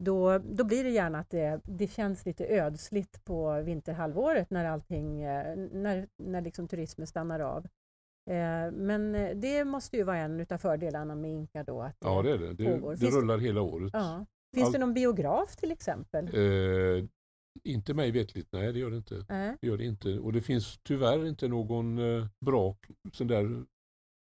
då, 0.05 0.39
då 0.39 0.65
blir 0.65 0.85
det 0.85 0.91
gärna 0.91 1.19
att 1.19 1.31
det, 1.31 1.61
det 1.65 1.87
känns 1.87 2.27
lite 2.27 2.47
ödsligt 2.47 3.25
på 3.25 3.63
vinterhalvåret 3.63 4.51
när 4.51 4.65
allting, 4.65 5.23
eh, 5.23 5.57
när, 5.57 6.09
när 6.17 6.41
liksom 6.41 6.69
turismen 6.69 7.07
stannar 7.07 7.41
av. 7.41 7.67
Eh, 8.31 8.73
men 8.73 9.13
det 9.41 9.65
måste 9.65 9.97
ju 9.97 10.03
vara 10.03 10.17
en 10.17 10.47
av 10.51 10.59
fördelarna 10.59 11.15
med 11.15 11.31
Inka 11.31 11.65
då. 11.65 11.83
Att 11.83 11.97
ja, 12.01 12.23
det 12.23 12.31
är 12.31 12.39
det. 12.39 12.53
Det, 12.55 12.97
det 12.97 13.11
rullar 13.11 13.39
hela 13.39 13.61
året. 13.61 13.91
Ja. 13.93 14.27
Finns 14.55 14.67
All... 14.67 14.73
det 14.73 14.79
någon 14.79 14.95
biograf 14.95 15.57
till 15.57 15.73
exempel? 15.73 16.25
Eh, 16.25 17.05
inte 17.65 17.95
mig 17.95 18.11
vetligt, 18.11 18.49
nej 18.53 18.73
det 18.73 18.79
gör 18.79 18.91
det 18.91 18.97
inte. 18.97 19.17
Äh. 19.17 19.53
Det 19.61 19.67
gör 19.67 19.77
det 19.77 19.85
inte. 19.85 20.19
Och 20.19 20.33
det 20.33 20.41
finns 20.41 20.79
tyvärr 20.83 21.27
inte 21.27 21.49
någon 21.49 21.99
eh, 21.99 22.27
bra 22.45 22.77
sån 23.13 23.27
där 23.27 23.65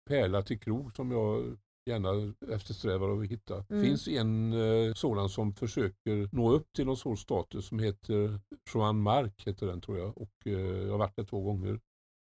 pärla 0.09 0.41
till 0.41 0.59
krog 0.59 0.95
som 0.95 1.11
jag 1.11 1.57
gärna 1.89 2.33
eftersträvar 2.53 3.21
att 3.21 3.27
hitta. 3.27 3.57
Det 3.57 3.75
mm. 3.75 3.85
finns 3.85 4.07
en 4.07 4.53
eh, 4.53 4.93
sådan 4.93 5.29
som 5.29 5.53
försöker 5.53 6.35
nå 6.35 6.51
upp 6.51 6.67
till 6.75 6.85
någon 6.85 6.97
sån 6.97 7.17
status 7.17 7.65
som 7.65 7.79
heter 7.79 8.39
Joan 8.73 9.01
Mark, 9.01 9.47
heter 9.47 9.67
den 9.67 9.81
tror 9.81 9.97
jag. 9.97 10.17
Och 10.17 10.33
eh, 10.45 10.51
jag 10.51 10.91
har 10.91 10.97
varit 10.97 11.15
där 11.15 11.23
två 11.23 11.41
gånger. 11.41 11.79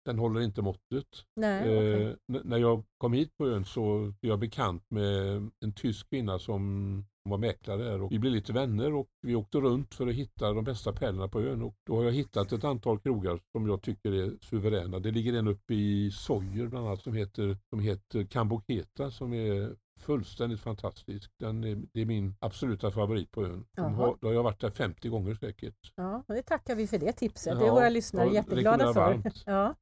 Den 0.05 0.19
håller 0.19 0.41
inte 0.41 0.61
måttet. 0.61 1.07
Nej, 1.35 1.61
okay. 1.61 2.15
när 2.43 2.57
jag 2.57 2.83
kom 2.97 3.13
hit 3.13 3.37
på 3.37 3.47
ön 3.47 3.65
så 3.65 4.13
blev 4.21 4.31
jag 4.31 4.39
bekant 4.39 4.83
med 4.89 5.49
en 5.59 5.73
tysk 5.75 6.09
kvinna 6.09 6.39
som 6.39 7.05
var 7.23 7.37
mäklare 7.37 7.83
här 7.83 8.01
och 8.01 8.11
vi 8.11 8.19
blev 8.19 8.33
lite 8.33 8.53
vänner 8.53 8.93
och 8.93 9.07
vi 9.21 9.35
åkte 9.35 9.57
runt 9.57 9.95
för 9.95 10.07
att 10.07 10.13
hitta 10.13 10.53
de 10.53 10.63
bästa 10.63 10.93
pärlorna 10.93 11.27
på 11.27 11.41
ön 11.41 11.61
och 11.61 11.75
då 11.85 11.95
har 11.95 12.03
jag 12.03 12.11
hittat 12.11 12.51
ett 12.51 12.63
antal 12.63 12.99
krogar 12.99 13.39
som 13.51 13.67
jag 13.67 13.81
tycker 13.81 14.11
är 14.11 14.37
suveräna. 14.41 14.99
Det 14.99 15.11
ligger 15.11 15.33
en 15.33 15.47
uppe 15.47 15.73
i 15.73 16.11
Sojer 16.11 16.67
bland 16.67 16.87
annat 16.87 17.01
som 17.01 17.13
heter, 17.13 17.57
som 17.69 17.79
heter 17.79 18.23
Kamboketa 18.23 19.11
som 19.11 19.33
är 19.33 19.75
fullständigt 20.01 20.59
fantastisk. 20.59 21.31
Den 21.39 21.63
är, 21.63 21.81
det 21.93 22.01
är 22.01 22.05
min 22.05 22.35
absoluta 22.39 22.91
favorit 22.91 23.31
på 23.31 23.45
ön. 23.45 23.65
Har, 23.77 24.17
då 24.21 24.27
har 24.27 24.33
jag 24.33 24.43
varit 24.43 24.61
där 24.61 24.69
50 24.69 25.09
gånger 25.09 25.35
säkert. 25.35 25.93
Ja, 25.95 26.23
och 26.27 26.33
det 26.33 26.43
tackar 26.43 26.75
vi 26.75 26.87
för 26.87 26.97
det 26.97 27.11
tipset. 27.11 27.59
det 27.59 27.67
är 27.67 27.71
våra 27.71 27.89
lyssnare 27.89 28.29
jätteglada 28.29 28.93
för. 28.93 29.21
Ja. 29.45 29.75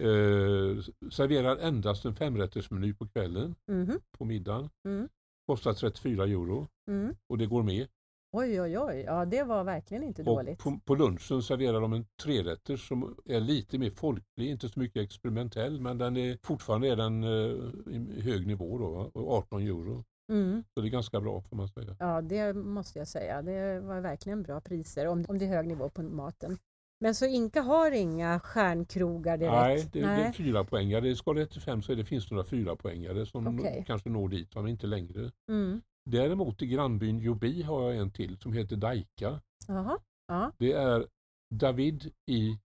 Eh, 0.00 0.82
serverar 1.10 1.56
endast 1.56 2.04
en 2.04 2.14
femrättersmeny 2.14 2.94
på 2.94 3.08
kvällen, 3.08 3.54
mm. 3.70 4.00
på 4.18 4.24
middagen. 4.24 4.70
Mm. 4.88 5.08
Kostar 5.46 5.72
34 5.72 6.24
euro 6.24 6.68
mm. 6.90 7.16
och 7.28 7.38
det 7.38 7.46
går 7.46 7.62
med. 7.62 7.86
Oj, 8.32 8.60
oj, 8.60 8.78
oj. 8.78 9.02
Ja, 9.06 9.24
det 9.24 9.42
var 9.42 9.64
verkligen 9.64 10.02
inte 10.02 10.22
och 10.22 10.26
dåligt. 10.26 10.58
På, 10.58 10.78
på, 10.84 10.94
lunchen 10.94 11.42
serverar 11.42 11.80
de 11.80 11.92
en 11.92 12.06
trerätter 12.22 12.76
som 12.76 13.16
är 13.24 13.40
lite 13.40 13.78
mer 13.78 13.90
folklig, 13.90 14.50
inte 14.50 14.68
så 14.68 14.80
mycket 14.80 15.02
experimentell, 15.02 15.80
men 15.80 15.98
den 15.98 16.16
är 16.16 16.38
fortfarande 16.42 16.88
är 16.88 16.96
den 16.96 17.22
eh, 17.22 18.22
hög 18.22 18.46
nivå 18.46 18.78
då, 18.78 19.10
18 19.14 19.62
euro. 19.62 20.04
Mm. 20.32 20.64
Så 20.74 20.80
det 20.80 20.88
är 20.88 20.90
ganska 20.90 21.20
bra 21.20 21.40
får 21.40 21.56
man 21.56 21.68
säga. 21.68 21.96
Ja, 21.98 22.22
det 22.22 22.54
måste 22.54 22.98
jag 22.98 23.08
säga. 23.08 23.42
Det 23.42 23.80
var 23.80 24.00
verkligen 24.00 24.42
bra 24.42 24.60
priser 24.60 25.06
om, 25.06 25.24
om 25.28 25.38
det 25.38 25.44
är 25.44 25.48
hög 25.48 25.66
nivå 25.66 25.88
på 25.88 26.02
maten. 26.02 26.58
Men 27.00 27.14
så 27.14 27.26
Inka 27.26 27.62
har 27.62 27.90
inga 27.90 28.40
stjärnkrogar 28.40 29.36
direkt? 29.36 29.52
Nej, 29.52 29.88
det, 29.92 30.06
Nej. 30.06 30.22
det 30.22 30.28
är 30.28 30.32
fyra 30.32 30.64
poängare. 30.64 31.16
Ska 31.16 31.32
det 31.32 31.46
till 31.46 31.60
fem 31.60 31.82
så 31.82 31.92
är 31.92 31.96
det, 31.96 32.04
finns 32.04 32.28
det 32.28 32.34
några 32.34 32.48
fyra 32.48 32.76
poängare 32.76 33.26
som 33.26 33.60
okay. 33.60 33.84
kanske 33.84 34.10
når 34.10 34.28
dit, 34.28 34.54
men 34.54 34.68
inte 34.68 34.86
längre. 34.86 35.30
Mm. 35.48 35.80
Däremot 36.10 36.62
i 36.62 36.66
grannbyn 36.66 37.18
Jobi 37.18 37.62
har 37.62 37.82
jag 37.82 37.96
en 37.96 38.10
till 38.10 38.38
som 38.38 38.52
heter 38.52 38.76
Daika. 38.76 39.40
Aha. 39.68 39.98
Ja. 40.26 40.52
Det 40.58 40.72
är 40.72 41.06
David 41.54 42.12
i 42.30 42.58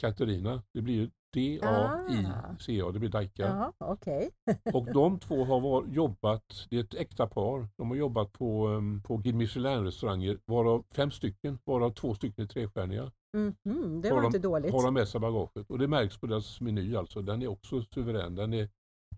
Katarina. 0.00 0.62
Det 0.74 0.82
blir 0.82 1.10
D-A-I-C-A, 1.34 2.86
ah. 2.86 2.92
det 2.92 2.98
blir 2.98 3.08
Daika. 3.08 3.72
Ja, 3.78 3.92
okay. 3.92 4.30
och 4.74 4.92
de 4.94 5.18
två 5.18 5.44
har 5.44 5.60
var, 5.60 5.86
jobbat, 5.86 6.66
det 6.70 6.76
är 6.76 6.80
ett 6.80 6.94
äkta 6.94 7.26
par, 7.26 7.68
de 7.76 7.88
har 7.88 7.96
jobbat 7.96 8.32
på, 8.32 8.68
um, 8.68 9.02
på 9.02 9.16
Guide 9.16 9.36
Michelin-restauranger, 9.36 10.38
varav 10.44 10.84
fem 10.94 11.10
stycken, 11.10 11.58
varav 11.64 11.90
två 11.90 12.14
stycken 12.14 12.44
är 12.44 12.48
trestjärniga. 12.48 13.12
Mm 13.36 13.54
-hmm, 13.64 14.02
det 14.02 14.10
var 14.10 14.24
inte 14.24 14.38
de, 14.38 14.42
dåligt. 14.42 14.72
Har 14.72 14.84
de 14.84 14.94
med 14.94 15.08
sig 15.08 15.20
bagaget 15.20 15.70
och 15.70 15.78
det 15.78 15.88
märks 15.88 16.18
på 16.18 16.26
deras 16.26 16.60
meny 16.60 16.96
alltså. 16.96 17.22
Den 17.22 17.42
är 17.42 17.48
också 17.48 17.82
suverän. 17.82 18.34
Den 18.34 18.54
är, 18.54 18.68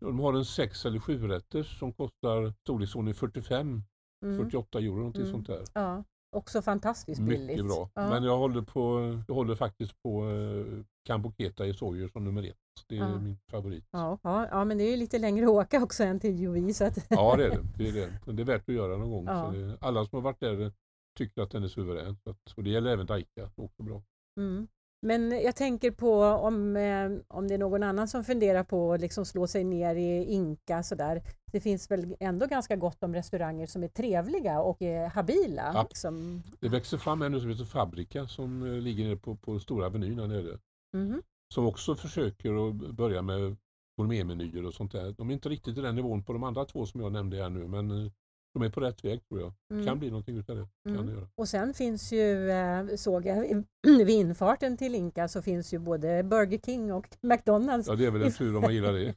de 0.00 0.18
har 0.18 0.34
en 0.34 0.44
sex 0.44 0.86
eller 0.86 0.98
sju 0.98 1.28
rätters 1.28 1.78
som 1.78 1.92
kostar 1.92 2.52
storleksordningen 2.62 3.16
45, 3.16 3.82
mm. 4.24 4.38
48 4.38 4.78
euro 4.78 4.96
någonting 4.96 5.22
mm. 5.22 5.32
sånt 5.32 5.46
där. 5.46 5.64
Ja. 5.74 6.04
Också 6.36 6.62
fantastiskt 6.62 7.20
billigt. 7.20 7.46
Mycket 7.46 7.66
bra. 7.66 7.90
Ja. 7.94 8.08
Men 8.08 8.24
jag 8.24 8.38
håller, 8.38 8.62
på, 8.62 9.00
jag 9.28 9.34
håller 9.34 9.54
faktiskt 9.54 10.02
på 10.02 10.30
eh, 10.30 10.84
Kamboketa 11.04 11.66
i 11.66 11.74
Sojer 11.74 12.08
som 12.08 12.24
nummer 12.24 12.42
ett. 12.42 12.56
Det 12.88 12.96
är 12.96 13.00
ja. 13.00 13.18
min 13.18 13.38
favorit. 13.50 13.84
Ja, 13.90 14.18
ja, 14.22 14.48
ja, 14.50 14.64
men 14.64 14.78
det 14.78 14.84
är 14.84 14.96
lite 14.96 15.18
längre 15.18 15.44
att 15.44 15.50
åka 15.50 15.82
också 15.82 16.04
än 16.04 16.20
till 16.20 16.40
Jovi. 16.40 16.70
Att... 16.70 17.06
Ja, 17.10 17.36
det 17.36 17.44
är 17.44 17.50
det. 17.50 17.66
Det 17.76 17.88
är, 17.88 17.92
det. 17.92 18.32
det 18.32 18.42
är 18.42 18.46
värt 18.46 18.68
att 18.68 18.74
göra 18.74 18.96
någon 18.96 19.10
gång. 19.10 19.26
Ja. 19.26 19.50
Det, 19.50 19.78
alla 19.80 20.04
som 20.04 20.16
har 20.16 20.22
varit 20.22 20.40
där 20.40 20.72
tycker 21.18 21.42
att 21.42 21.50
den 21.50 21.64
är 21.64 21.68
suverän. 21.68 22.16
Så 22.24 22.30
att, 22.30 22.52
och 22.56 22.64
det 22.64 22.70
gäller 22.70 22.90
även 22.90 23.06
Daika. 23.06 23.50
Också 23.56 23.82
bra. 23.82 24.02
Mm. 24.40 24.68
Men 25.02 25.30
jag 25.30 25.56
tänker 25.56 25.90
på 25.90 26.22
om, 26.24 26.76
eh, 26.76 27.10
om 27.28 27.48
det 27.48 27.54
är 27.54 27.58
någon 27.58 27.82
annan 27.82 28.08
som 28.08 28.24
funderar 28.24 28.64
på 28.64 28.92
att 28.92 29.00
liksom 29.00 29.24
slå 29.24 29.46
sig 29.46 29.64
ner 29.64 29.94
i 29.94 30.24
Inka 30.24 30.82
sådär. 30.82 31.22
Det 31.52 31.60
finns 31.60 31.90
väl 31.90 32.16
ändå 32.20 32.46
ganska 32.46 32.76
gott 32.76 33.04
om 33.04 33.14
restauranger 33.14 33.66
som 33.66 33.82
är 33.84 33.88
trevliga 33.88 34.60
och 34.60 34.82
är 34.82 35.08
habila. 35.08 35.70
Ja. 35.74 35.86
Liksom. 35.88 36.42
Det 36.60 36.68
växer 36.68 36.98
fram 36.98 37.22
en 37.22 37.40
som 37.40 37.50
heter 37.50 37.64
Fabrika 37.64 38.26
som 38.26 38.62
eh, 38.62 38.72
ligger 38.72 39.04
nere 39.04 39.16
på, 39.16 39.36
på 39.36 39.60
Stora 39.60 39.86
Avenyn 39.86 40.18
här 40.18 40.26
nere. 40.26 40.58
Mhm. 40.96 41.22
Som 41.54 41.66
också 41.66 41.94
försöker 41.94 42.68
att 42.68 42.74
börja 42.74 43.22
med 43.22 43.56
gourmetmenyer 43.96 44.66
och 44.66 44.74
sånt 44.74 44.92
där. 44.92 45.12
De 45.12 45.30
är 45.30 45.34
inte 45.34 45.48
riktigt 45.48 45.78
i 45.78 45.80
den 45.80 45.94
nivån 45.94 46.24
på 46.24 46.32
de 46.32 46.42
andra 46.42 46.64
två 46.64 46.86
som 46.86 47.00
jag 47.00 47.12
nämnde 47.12 47.36
här 47.36 47.50
nu 47.50 47.68
men 47.68 47.90
eh, 47.90 48.12
de 48.54 48.62
är 48.62 48.68
på 48.70 48.80
rätt 48.80 49.04
väg 49.04 49.20
tror 49.28 49.40
jag. 49.40 49.52
Mm. 49.72 49.86
Kan 49.86 49.98
bli 49.98 50.10
någonting 50.10 50.36
utav 50.38 50.56
det. 50.56 50.68
Kan 50.84 50.94
Mm. 50.94 51.06
det 51.06 51.12
göra. 51.12 51.28
Och 51.34 51.48
sen 51.48 51.74
finns 51.74 52.12
ju, 52.12 52.50
eh, 52.50 52.86
såg 52.96 53.26
jag, 53.26 53.64
vid 53.86 54.10
infarten 54.10 54.76
till 54.76 54.94
Inka 54.94 55.28
så 55.28 55.42
finns 55.42 55.74
ju 55.74 55.78
både 55.78 56.22
Burger 56.22 56.58
King 56.58 56.92
och 56.92 57.08
McDonalds. 57.22 57.88
Ja 57.88 57.94
det 57.94 58.06
är 58.06 58.10
väl 58.10 58.22
en 58.22 58.32
tur 58.38 58.56
om 58.56 58.62
man 58.62 58.74
gillar 58.74 58.92
det. 58.92 59.14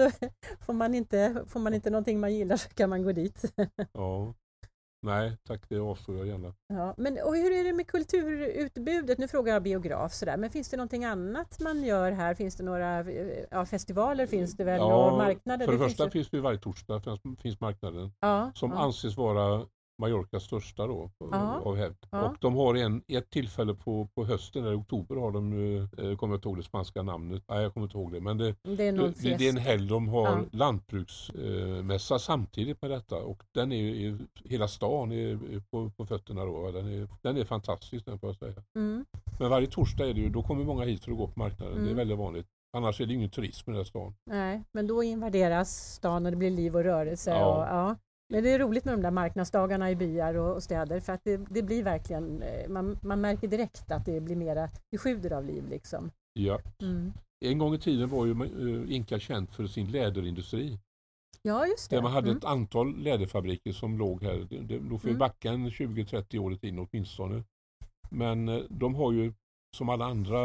Får, 0.60 0.72
man 0.72 0.94
inte, 0.94 1.44
får 1.46 1.60
man 1.60 1.74
inte 1.74 1.90
någonting 1.90 2.20
man 2.20 2.34
gillar 2.34 2.56
så 2.56 2.68
kan 2.68 2.90
man 2.90 3.02
gå 3.02 3.12
dit. 3.12 3.44
ja. 3.92 4.34
Nej 5.02 5.36
tack 5.42 5.68
det 5.68 5.78
avstår 5.78 6.16
jag 6.16 6.26
gärna. 6.26 6.54
Ja, 6.66 6.94
men 6.96 7.18
och 7.24 7.36
hur 7.36 7.52
är 7.52 7.64
det 7.64 7.72
med 7.72 7.86
kulturutbudet? 7.86 9.18
Nu 9.18 9.28
frågar 9.28 9.52
jag 9.52 9.62
biograf 9.62 10.12
sådär, 10.12 10.36
men 10.36 10.50
finns 10.50 10.68
det 10.68 10.76
någonting 10.76 11.04
annat 11.04 11.60
man 11.60 11.84
gör 11.84 12.12
här? 12.12 12.34
Finns 12.34 12.56
det 12.56 12.62
några 12.62 13.00
eh, 13.00 13.44
ja, 13.50 13.66
festivaler 13.66 14.26
finns 14.26 14.56
det 14.56 14.64
väl 14.64 14.80
och 14.80 15.12
marknader? 15.12 15.64
för 15.66 15.72
det, 15.72 15.78
finns 15.78 15.92
första 15.92 16.10
finns 16.10 16.30
det 16.30 16.36
ju 16.36 16.42
varje 16.42 16.58
torsdag 16.58 17.00
finns, 17.00 17.40
finns 17.42 17.60
marknaden. 17.60 18.12
ja, 18.20 18.52
Som 18.54 18.70
ja. 18.70 18.78
anses 18.78 19.16
vara 19.16 19.66
Mallorcas 20.00 20.42
största 20.42 20.86
då 20.86 21.10
av 21.64 21.76
hävd. 21.76 21.96
Och 22.10 22.36
de 22.40 22.54
har 22.56 22.74
en, 22.74 23.02
ett 23.08 23.30
tillfälle 23.30 23.74
på, 23.74 24.08
på 24.14 24.24
hösten, 24.24 24.62
eller 24.62 24.72
i 24.72 24.76
oktober 24.76 25.16
har 25.16 25.30
de, 25.30 25.52
eh, 25.52 26.16
kommer 26.16 26.34
jag 26.34 26.38
inte 26.38 26.48
ihåg 26.48 26.56
det 26.56 26.62
spanska 26.62 27.02
namnet, 27.02 27.42
nej 27.48 27.62
jag 27.62 27.74
kommer 27.74 27.86
inte 27.86 27.98
ihåg 27.98 28.12
det, 28.12 28.20
men 28.20 28.38
det, 28.38 28.54
det 28.62 28.86
är 28.88 28.92
det, 28.92 29.36
det 29.38 29.46
är 29.46 29.50
en 29.50 29.56
helg 29.56 29.88
de 29.88 30.08
har 30.08 30.20
Ja. 30.26 30.44
lantbruksmässa 30.52 32.18
samtidigt 32.18 32.82
med 32.82 32.90
detta 32.90 33.16
och 33.16 33.42
den 33.54 33.72
är 33.72 33.76
ju, 33.76 34.18
hela 34.44 34.68
stan 34.68 35.12
är 35.12 35.60
på, 35.70 35.90
på 35.90 36.06
fötterna 36.06 36.44
då. 36.44 36.70
Den 36.70 36.86
är, 36.86 37.08
den 37.22 37.36
är 37.36 37.44
fantastisk 37.44 38.06
den 38.06 38.18
får 38.18 38.28
jag 38.28 38.36
säga. 38.36 38.62
Mm, 38.76 39.04
Men 39.38 39.50
varje 39.50 39.66
torsdag 39.66 40.06
är 40.08 40.14
det 40.14 40.20
ju, 40.20 40.28
då 40.28 40.42
kommer 40.42 40.64
många 40.64 40.84
hit 40.84 41.04
för 41.04 41.12
att 41.12 41.18
gå 41.18 41.26
på 41.26 41.38
marknaden. 41.40 41.74
Det 41.74 41.80
är 41.80 41.84
Mm. 41.84 41.96
väldigt 41.96 42.18
vanligt. 42.18 42.46
Annars 42.76 43.00
är 43.00 43.06
det 43.06 43.14
ingen 43.14 43.30
turism 43.30 43.70
i 43.70 43.72
den 43.72 43.76
här 43.76 43.84
stan. 43.84 44.14
nej, 44.30 44.62
men 44.72 44.86
då 44.86 45.02
invaderas 45.02 45.94
stan 45.94 46.26
och 46.26 46.30
det 46.32 46.36
blir 46.38 46.50
liv 46.50 46.76
och 46.76 46.84
rörelse. 46.84 47.30
Ja. 47.30 47.46
Och, 47.56 47.62
ja. 47.62 47.96
Men 48.30 48.42
det 48.44 48.50
är 48.50 48.58
roligt 48.58 48.84
med 48.84 48.94
de 48.94 49.02
där 49.02 49.10
marknadsdagarna 49.10 49.90
i 49.90 49.96
byar 49.96 50.34
och, 50.34 50.62
städer 50.62 51.00
för 51.00 51.12
att 51.12 51.24
det, 51.24 51.36
det 51.36 51.62
blir 51.62 51.82
verkligen, 51.82 52.42
eh, 52.42 52.68
man, 52.68 52.98
man 53.02 53.20
märker 53.20 53.48
direkt 53.48 53.90
att 53.90 54.04
det 54.06 54.20
blir 54.20 54.36
mera, 54.36 54.70
det 54.90 54.98
sjuder 54.98 55.32
av 55.32 55.44
liv 55.44 55.68
liksom. 55.68 56.10
Ja. 56.32 56.60
Mm. 56.82 57.12
En 57.44 57.58
gång 57.58 57.74
i 57.74 57.78
tiden 57.78 58.08
var 58.08 58.26
ju 58.26 58.32
eh, 58.32 58.94
Inka 58.94 59.18
känt 59.18 59.54
för 59.54 59.66
sin 59.66 59.90
läderindustri. 59.90 60.78
Ja, 61.42 61.66
just 61.66 61.90
det. 61.90 61.96
Där 61.96 62.02
man 62.02 62.12
hade 62.12 62.26
Mm. 62.28 62.38
ett 62.38 62.44
antal 62.44 63.02
läderfabriker 63.02 63.72
som 63.72 63.98
låg 63.98 64.22
här. 64.22 64.46
Då 64.90 64.98
får 64.98 65.04
vi 65.04 65.10
Mm. 65.10 65.18
backa 65.18 65.50
en 65.50 65.70
20-30 65.70 66.38
år 66.38 66.52
i 66.52 66.58
tiden 66.58 66.78
åtminstone. 66.90 67.44
Men 68.10 68.48
eh, 68.48 68.62
de 68.70 68.94
har 68.94 69.12
ju 69.12 69.32
som 69.76 69.88
alla 69.88 70.04
andra 70.04 70.38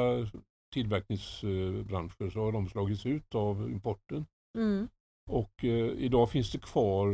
tillverkningsbranscher 0.74 2.30
så 2.30 2.40
har 2.40 2.52
de 2.52 2.68
slagits 2.70 3.06
ut 3.06 3.36
av 3.36 3.70
importen. 3.72 4.26
Mm. 4.58 4.88
Och 5.30 5.64
eh, 5.64 5.90
idag 5.98 6.30
finns 6.30 6.52
det 6.52 6.62
kvar 6.62 7.08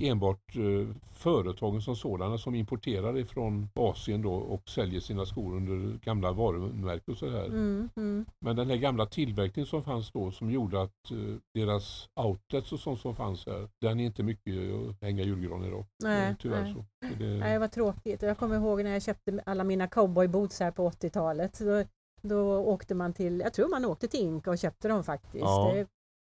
enbart 0.00 0.56
eh, 0.56 0.94
företagen 1.14 1.82
som 1.82 1.96
sådana 1.96 2.38
som 2.38 2.54
importerar 2.54 3.18
ifrån 3.18 3.68
Asien 3.74 4.22
då 4.22 4.34
och 4.34 4.68
säljer 4.68 5.00
sina 5.00 5.26
skor 5.26 5.56
under 5.56 5.98
gamla 6.04 6.32
varumärken 6.32 7.12
och 7.12 7.18
så 7.18 7.30
här. 7.30 7.46
Mm. 7.46 7.88
Mm. 7.96 8.24
Men 8.40 8.56
den 8.56 8.70
här 8.70 8.76
gamla 8.76 9.06
tillverkningen 9.06 9.66
som 9.66 9.82
fanns 9.82 10.12
då 10.12 10.30
som 10.30 10.50
gjorde 10.50 10.82
att 10.82 11.10
eh, 11.10 11.36
deras 11.54 12.08
outlets 12.20 12.72
och 12.72 12.80
sånt 12.80 13.00
som 13.00 13.14
fanns 13.14 13.46
här, 13.46 13.68
den 13.80 14.00
är 14.00 14.04
inte 14.04 14.22
mycket 14.22 14.54
att 14.54 15.02
hänga 15.02 15.22
julgran 15.22 15.64
idag. 15.64 15.84
Nej, 16.02 16.36
Tyvärr 16.38 16.62
nej. 16.62 16.74
så. 16.74 16.84
Så 17.08 17.14
det, 17.18 17.38
Nej, 17.38 17.58
vad 17.58 17.72
tråkigt. 17.72 18.22
Jag 18.22 18.38
kommer 18.38 18.56
ihåg 18.56 18.84
när 18.84 18.92
jag 18.92 19.02
köpte 19.02 19.42
alla 19.46 19.64
mina 19.64 19.86
cowboyboots 19.86 20.60
här 20.60 20.70
på 20.70 20.90
80-talet. 20.90 21.58
Då, 21.58 21.84
då 22.22 22.58
åkte 22.58 22.94
man 22.94 23.12
till, 23.12 23.40
jag 23.40 23.52
tror 23.52 23.68
man 23.68 23.84
åkte 23.84 24.08
till 24.08 24.20
Inka 24.20 24.50
och 24.50 24.58
köpte 24.58 24.88
dem 24.88 25.04
faktiskt. 25.04 25.44
Ja. 25.44 25.72
Det, 25.74 25.86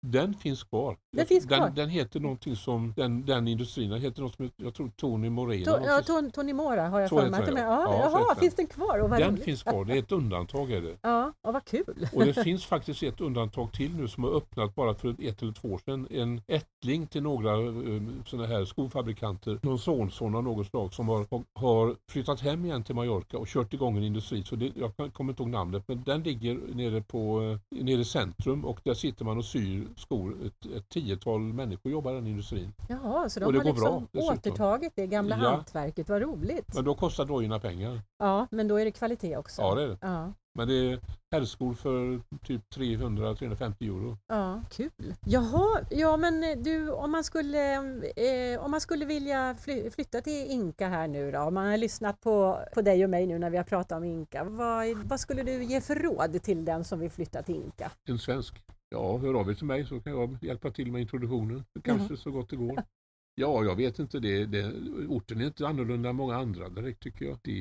Den 0.06 0.34
finns 0.34 0.64
kvar. 0.64 0.96
Den 1.16 1.26
finns 1.26 1.46
kvar. 1.46 1.58
Den, 1.58 1.74
den 1.74 1.88
heter 1.88 2.20
någonting 2.20 2.56
som, 2.56 2.92
den, 2.96 3.24
den 3.26 3.48
industrin, 3.48 3.90
den 3.90 4.00
heter 4.00 4.22
något 4.22 4.34
som 4.36 4.50
jag 4.56 4.74
tror 4.74 4.90
Tony 4.96 5.30
Moreno. 5.30 5.64
to, 5.64 5.70
ja. 5.84 6.00
Ton- 6.00 6.30
Tony 6.30 6.52
Mora 6.52 6.88
har 6.88 7.00
jag 7.00 7.08
för 7.08 7.30
mig. 7.30 7.40
ja. 7.46 7.62
Ja, 7.62 8.10
jaha, 8.12 8.34
finns 8.34 8.54
den 8.54 8.66
kvar? 8.66 8.98
Och 8.98 9.10
Den 9.10 9.30
roligt. 9.30 9.44
finns 9.44 9.62
kvar, 9.62 9.84
det 9.84 9.94
är 9.94 9.98
ett 9.98 10.12
undantag 10.12 10.72
är 10.72 10.80
det. 10.82 10.96
Ja, 11.02 11.32
och 11.42 11.52
vad 11.52 11.64
kul. 11.64 12.08
Och 12.12 12.24
det 12.24 12.34
finns 12.44 12.64
faktiskt 12.66 13.02
ett 13.02 13.20
undantag 13.20 13.72
till 13.72 13.96
nu 13.96 14.08
som 14.08 14.24
har 14.24 14.30
öppnat 14.30 14.74
bara 14.74 14.94
för 14.94 15.08
ett 15.18 15.42
eller 15.42 15.52
två 15.52 15.68
år 15.68 15.78
sedan. 15.84 16.06
En 16.10 16.40
ättling 16.46 17.06
till 17.06 17.22
några 17.22 17.56
um, 17.56 18.22
sådana 18.26 18.48
här 18.48 18.64
skofabrikanter, 18.64 19.58
någon 19.62 19.78
sonson 19.78 20.34
av 20.34 20.44
något 20.44 20.66
slag 20.66 20.94
som 20.94 21.08
har, 21.08 21.26
har 21.60 21.96
flyttat 22.12 22.40
hem 22.40 22.64
igen 22.64 22.84
till 22.84 22.94
Mallorca 22.94 23.38
och 23.38 23.46
kört 23.46 23.74
igång 23.74 23.96
en 23.96 24.04
industri. 24.04 24.44
Så 24.44 24.56
det, 24.56 24.72
jag 24.74 25.12
kommer 25.12 25.32
inte 25.32 25.42
ihåg 25.42 25.50
namnet 25.50 25.84
men 25.88 26.02
den 26.02 26.22
ligger 26.22 26.60
nere, 26.74 27.02
på, 27.02 27.42
eh, 27.72 27.82
nere 27.84 28.00
i 28.00 28.04
centrum 28.04 28.64
och 28.64 28.80
där 28.84 28.94
sitter 28.94 29.24
man 29.24 29.38
och 29.38 29.44
syr 29.44 29.86
skor. 29.96 30.46
Ett, 30.46 30.66
ett 30.76 30.88
tiotal 30.88 31.40
människor 31.40 31.92
jobbar 31.92 32.12
i 32.12 32.14
den 32.14 32.26
industrin. 32.26 32.72
Jaha, 32.88 33.28
så 33.28 33.40
de 33.40 33.46
Och 33.46 33.52
det 33.52 33.58
har 33.58 33.64
går 33.64 33.70
liksom 33.72 33.90
bra, 33.90 34.08
dessutom. 34.12 34.36
återtagit 34.38 34.92
det 34.96 35.06
gamla 35.06 35.38
Ja. 35.42 35.48
hantverket. 35.50 36.08
Vad 36.08 36.22
roligt. 36.22 36.74
Men 36.74 36.84
då 36.84 36.94
kostar 36.94 37.24
dojorna 37.24 37.58
pengar. 37.60 38.00
Ja, 38.18 38.46
men 38.50 38.68
då 38.68 38.76
är 38.76 38.84
det 38.84 38.90
kvalitet 38.92 39.36
också. 39.36 39.62
Ja 39.62 39.74
det 39.74 39.82
är 39.82 39.88
det. 39.88 39.98
Ja, 40.00 40.32
Men 40.54 40.68
det 40.68 40.74
är 40.74 41.00
herrskor 41.32 41.74
för 41.74 42.20
typ 42.44 42.62
300-350 42.76 43.74
euro. 43.84 44.18
ja, 44.28 44.62
kul. 44.70 45.14
Jaha, 45.26 45.80
ja 45.90 46.16
men 46.16 46.44
eh, 46.44 46.58
du 46.58 46.90
om 46.90 47.10
man 47.10 47.24
skulle, 47.24 47.74
eh, 48.16 48.64
om 48.64 48.70
man 48.70 48.80
skulle 48.80 49.04
vilja 49.04 49.54
fly, 49.60 49.90
flytta 49.90 50.20
till 50.20 50.46
Inka 50.50 50.88
här 50.88 51.08
nu 51.08 51.30
då, 51.32 51.38
om 51.40 51.54
man 51.54 51.66
har 51.66 51.76
lyssnat 51.76 52.20
på, 52.20 52.58
på 52.74 52.82
dig 52.82 53.04
och 53.04 53.10
mig 53.10 53.26
nu 53.26 53.38
när 53.38 53.50
vi 53.50 53.56
har 53.56 53.64
pratat 53.64 53.96
om 53.96 54.04
Inka, 54.04 54.44
vad, 54.44 54.96
vad 55.04 55.20
skulle 55.20 55.42
du 55.42 55.64
ge 55.64 55.80
för 55.80 55.94
råd 55.94 56.42
till 56.42 56.64
den 56.64 56.84
som 56.84 57.00
vill 57.00 57.10
flytta 57.10 57.42
till 57.42 57.54
Inka? 57.54 57.90
en 58.08 58.18
svensk. 58.18 58.62
Ja, 58.92 59.18
hör 59.18 59.34
av 59.34 59.50
er 59.50 59.54
till 59.54 59.66
mig 59.66 59.86
så 59.86 60.00
kan 60.00 60.12
jag 60.12 60.38
hjälpa 60.42 60.70
till 60.70 60.92
med 60.92 61.00
introduktionen. 61.00 61.64
Kanske 61.84 62.16
så 62.16 62.30
gott 62.30 62.50
det 62.50 62.56
går. 62.56 62.82
Ja, 63.34 63.64
jag 63.64 63.76
vet 63.76 63.98
inte. 63.98 64.18
Det, 64.18 64.46
det, 64.46 64.72
orten 65.08 65.40
är 65.40 65.46
inte 65.46 65.66
annorlunda 65.68 66.08
än 66.08 66.16
många 66.16 66.36
andra 66.36 66.68
direkt 66.68 67.02
tycker 67.02 67.24
jag. 67.24 67.38
Det, 67.42 67.52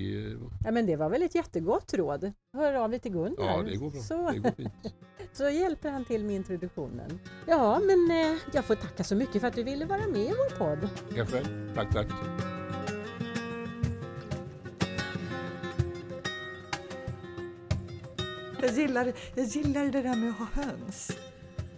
Ja, 0.65 0.71
men 0.71 0.85
det 0.85 0.95
var 0.95 1.09
väl 1.09 1.21
ett 1.21 1.35
jättegott 1.35 1.93
råd. 1.93 2.31
Hör 2.57 2.73
av 2.73 2.89
dig 2.89 2.99
till 2.99 3.11
Gunnar. 3.11 3.35
ja, 3.37 3.61
det 3.63 3.75
går 3.75 3.89
bra. 3.91 3.99
Så, 4.01 4.31
Det 4.31 4.39
går 4.39 4.51
fint. 4.51 4.73
så 5.33 5.49
hjälper 5.49 5.91
han 5.91 6.05
till 6.05 6.25
med 6.25 6.35
introduktionen. 6.35 7.19
Ja, 7.47 7.79
men 7.79 8.11
eh, 8.11 8.39
jag 8.53 8.65
får 8.65 8.75
tacka 8.75 9.03
så 9.03 9.15
mycket 9.15 9.41
för 9.41 9.47
att 9.47 9.55
du 9.55 9.63
ville 9.63 9.85
vara 9.85 10.07
med 10.07 10.21
i 10.21 10.27
vår 10.29 10.57
podd. 10.57 10.89
Tackar 11.09 11.25
själv. 11.25 11.75
Tack, 11.75 11.93
tack. 11.93 12.07
Jag 18.61 18.71
gillar, 18.71 19.13
jag 19.35 19.45
gillar 19.45 19.85
det 19.85 20.01
där 20.01 20.15
med 20.15 20.29
att 20.29 20.37
ha 20.37 20.63
höns. 20.63 21.11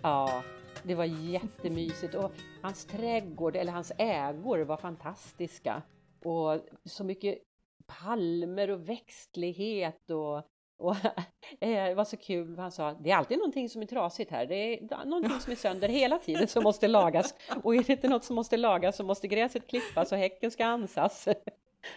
Ja, 0.02 0.44
det 0.84 0.96
var 0.96 1.06
jättemysigt 1.06 2.16
och 2.16 2.32
hans 2.62 2.86
trädgård, 2.86 3.56
eller 3.56 3.72
hans 3.72 3.92
ägor 3.98 4.60
var 4.60 4.78
fantastiska. 4.78 5.82
Och 6.24 6.60
så 6.86 7.04
mycket 7.04 7.38
palmer 7.86 8.70
och 8.70 8.90
växtlighet 8.90 10.10
och, 10.10 10.38
och 10.78 10.96
eh, 11.60 11.86
det 11.88 11.96
var 11.96 12.06
så 12.06 12.18
kul, 12.18 12.60
han 12.60 12.72
sa 12.72 12.94
det 12.94 13.12
är 13.12 13.16
alltid 13.16 13.38
någonting 13.38 13.70
som 13.70 13.82
är 13.82 13.86
trasigt 13.86 14.32
här, 14.32 14.46
det 14.46 14.74
är 14.74 15.06
någonting 15.06 15.40
som 15.40 15.52
är 15.52 15.56
sönder 15.56 15.90
hela 15.90 16.18
tiden 16.18 16.48
som 16.48 16.64
måste 16.64 16.88
lagas. 16.88 17.36
Och 17.64 17.76
är 17.76 17.84
det 17.84 17.94
inte 17.94 18.08
något 18.08 18.24
som 18.24 18.36
måste 18.36 18.58
lagas 18.58 18.96
så 18.96 19.04
måste 19.04 19.28
gräset 19.28 19.68
klippas 19.68 20.12
och 20.12 20.18
häcken 20.18 20.52
ska 20.52 20.66
ansas. 20.66 21.28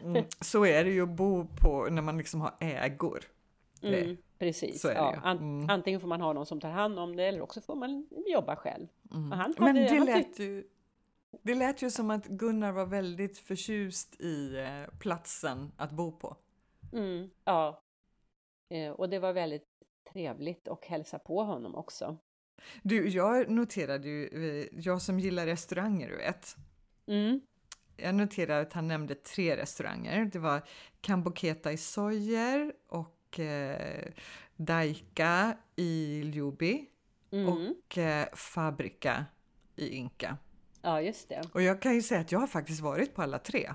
Mm. 0.02 0.24
Så 0.40 0.66
är 0.66 0.84
det 0.84 0.90
ju 0.90 1.02
att 1.02 1.08
bo 1.08 1.46
på 1.62 1.88
när 1.90 2.02
man 2.02 2.18
liksom 2.18 2.40
har 2.40 2.54
ägor. 2.60 3.24
Mm, 3.82 4.16
precis, 4.38 4.84
ja, 4.84 5.30
Mm. 5.30 5.70
antingen 5.70 6.00
får 6.00 6.08
man 6.08 6.20
ha 6.20 6.32
någon 6.32 6.46
som 6.46 6.60
tar 6.60 6.70
hand 6.70 6.98
om 6.98 7.16
det 7.16 7.24
eller 7.24 7.40
också 7.40 7.60
får 7.60 7.74
man 7.74 8.06
jobba 8.26 8.56
själv. 8.56 8.86
Mm. 9.14 9.32
Han 9.32 9.54
Men 9.58 9.66
hade- 9.68 9.80
det 9.88 9.96
han 9.96 10.06
lät, 10.06 10.38
ju, 10.38 10.64
det 11.42 11.54
lät 11.54 11.82
ju 11.82 11.90
som 11.90 12.10
att 12.10 12.26
Gunnar 12.26 12.72
var 12.72 12.86
väldigt 12.86 13.38
förtjust 13.38 14.20
i 14.20 14.56
eh, 14.58 14.98
platsen 14.98 15.72
att 15.76 15.90
bo 15.90 16.12
på. 16.18 16.36
Mm, 16.92 17.30
ja. 17.44 17.82
Eh, 18.70 18.90
och 18.90 19.08
det 19.08 19.18
var 19.18 19.32
väldigt 19.32 19.68
trevligt 20.12 20.68
att 20.68 20.84
hälsa 20.84 21.18
på 21.18 21.42
honom 21.42 21.74
också. 21.74 22.16
Du, 22.82 23.08
jag 23.08 23.50
noterade 23.50 24.08
ju, 24.08 24.26
eh, 24.60 24.66
jag 24.72 25.02
som 25.02 25.20
gillar 25.20 25.46
restauranger, 25.46 26.08
du 26.10 26.16
vet. 26.16 26.56
Mm, 27.06 27.40
Jag 27.96 28.14
noterade 28.14 28.60
att 28.60 28.72
han 28.72 28.88
nämnde 28.88 29.14
tre 29.14 29.56
restauranger. 29.56 30.24
Det 30.32 30.38
var 30.38 30.62
Kamboketa 31.00 31.72
i 31.72 31.76
Sojer 31.76 32.72
och 32.88 33.15
eh, 33.38 34.12
Daika 34.56 35.56
i 35.76 36.22
Ljubi 36.34 36.84
mm. 37.32 37.48
och 37.48 37.98
eh, 37.98 38.26
Fabrika 38.34 39.24
i 39.76 39.88
Inka. 39.88 40.36
Ja, 40.82 41.00
just 41.00 41.28
det. 41.28 41.42
Och 41.52 41.62
jag 41.62 41.82
kan 41.82 41.94
ju 41.94 42.02
säga 42.02 42.20
att 42.20 42.32
jag 42.32 42.38
har 42.38 42.46
faktiskt 42.46 42.80
varit 42.80 43.14
på 43.14 43.22
alla 43.22 43.38
tre. 43.38 43.70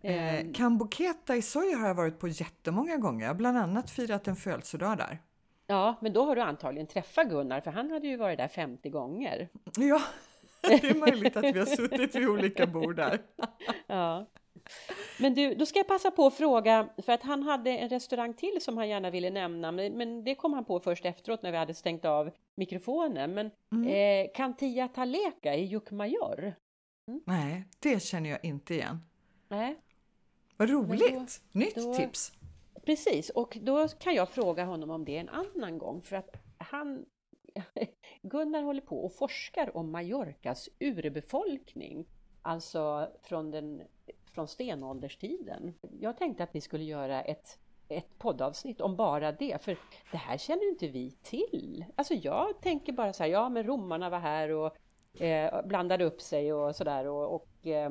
Eh, 0.00 0.34
ehm. 0.34 0.52
Kambuketa 0.52 1.36
i 1.36 1.42
Soja 1.42 1.76
har 1.76 1.88
jag 1.88 1.94
varit 1.94 2.18
på 2.18 2.28
jättemånga 2.28 2.96
gånger. 2.96 3.24
Jag 3.24 3.30
har 3.30 3.34
bland 3.34 3.58
annat 3.58 3.90
firat 3.90 4.28
en 4.28 4.36
födelsedag 4.36 4.98
där. 4.98 5.18
Ja, 5.66 5.98
men 6.00 6.12
då 6.12 6.24
har 6.24 6.36
du 6.36 6.42
antagligen 6.42 6.86
träffat 6.86 7.28
Gunnar, 7.28 7.60
för 7.60 7.70
han 7.70 7.90
hade 7.90 8.06
ju 8.06 8.16
varit 8.16 8.38
där 8.38 8.48
50 8.48 8.90
gånger. 8.90 9.48
Ja, 9.76 10.02
det 10.60 10.84
är 10.84 10.94
möjligt 10.94 11.36
att 11.36 11.44
vi 11.44 11.58
har 11.58 11.66
suttit 11.66 12.14
vid 12.14 12.28
olika 12.28 12.66
bord 12.66 12.96
där. 12.96 13.18
Ja. 13.86 14.26
Men 15.18 15.34
du, 15.34 15.54
då 15.54 15.66
ska 15.66 15.78
jag 15.78 15.86
passa 15.86 16.10
på 16.10 16.26
att 16.26 16.34
fråga, 16.34 16.88
för 17.02 17.12
att 17.12 17.22
han 17.22 17.42
hade 17.42 17.70
en 17.70 17.88
restaurang 17.88 18.34
till 18.34 18.58
som 18.60 18.76
han 18.76 18.88
gärna 18.88 19.10
ville 19.10 19.30
nämna, 19.30 19.72
men, 19.72 19.92
men 19.92 20.24
det 20.24 20.34
kom 20.34 20.52
han 20.52 20.64
på 20.64 20.80
först 20.80 21.04
efteråt 21.04 21.42
när 21.42 21.50
vi 21.50 21.56
hade 21.56 21.74
stängt 21.74 22.04
av 22.04 22.30
mikrofonen. 22.54 23.34
Men 23.34 23.50
mm. 23.72 23.88
eh, 23.88 24.30
Kantia 24.34 24.88
Taleka 24.88 25.54
i 25.54 25.64
Jukmajor? 25.64 26.54
Mm. 27.08 27.20
Nej, 27.26 27.64
det 27.78 28.02
känner 28.02 28.30
jag 28.30 28.44
inte 28.44 28.74
igen. 28.74 28.98
Nej. 29.48 29.76
Vad 30.56 30.70
roligt! 30.70 31.42
Då, 31.52 31.58
Nytt 31.58 31.74
då, 31.74 31.94
tips! 31.94 32.32
Precis, 32.84 33.30
och 33.30 33.58
då 33.60 33.88
kan 33.88 34.14
jag 34.14 34.28
fråga 34.28 34.64
honom 34.64 34.90
om 34.90 35.04
det 35.04 35.16
en 35.16 35.28
annan 35.28 35.78
gång, 35.78 36.02
för 36.02 36.16
att 36.16 36.30
han 36.58 37.04
Gunnar 38.22 38.62
håller 38.62 38.80
på 38.80 39.04
och 39.04 39.14
forskar 39.14 39.76
om 39.76 39.90
Mallorcas 39.90 40.68
urbefolkning, 40.80 42.06
alltså 42.42 43.08
från, 43.22 43.50
den, 43.50 43.82
från 44.32 44.48
stenålderstiden. 44.48 45.74
Jag 46.00 46.16
tänkte 46.16 46.42
att 46.42 46.54
vi 46.54 46.60
skulle 46.60 46.84
göra 46.84 47.22
ett, 47.22 47.58
ett 47.88 48.18
poddavsnitt 48.18 48.80
om 48.80 48.96
bara 48.96 49.32
det, 49.32 49.62
för 49.62 49.78
det 50.10 50.16
här 50.16 50.38
känner 50.38 50.68
inte 50.68 50.88
vi 50.88 51.10
till. 51.10 51.84
Alltså 51.94 52.14
jag 52.14 52.60
tänker 52.60 52.92
bara 52.92 53.12
så 53.12 53.22
här, 53.22 53.30
ja 53.30 53.48
men 53.48 53.64
romarna 53.64 54.10
var 54.10 54.18
här 54.18 54.48
och 54.50 54.76
eh, 55.22 55.66
blandade 55.66 56.04
upp 56.04 56.20
sig 56.20 56.52
och 56.52 56.76
sådär 56.76 57.06
och, 57.06 57.34
och 57.34 57.66
eh, 57.66 57.90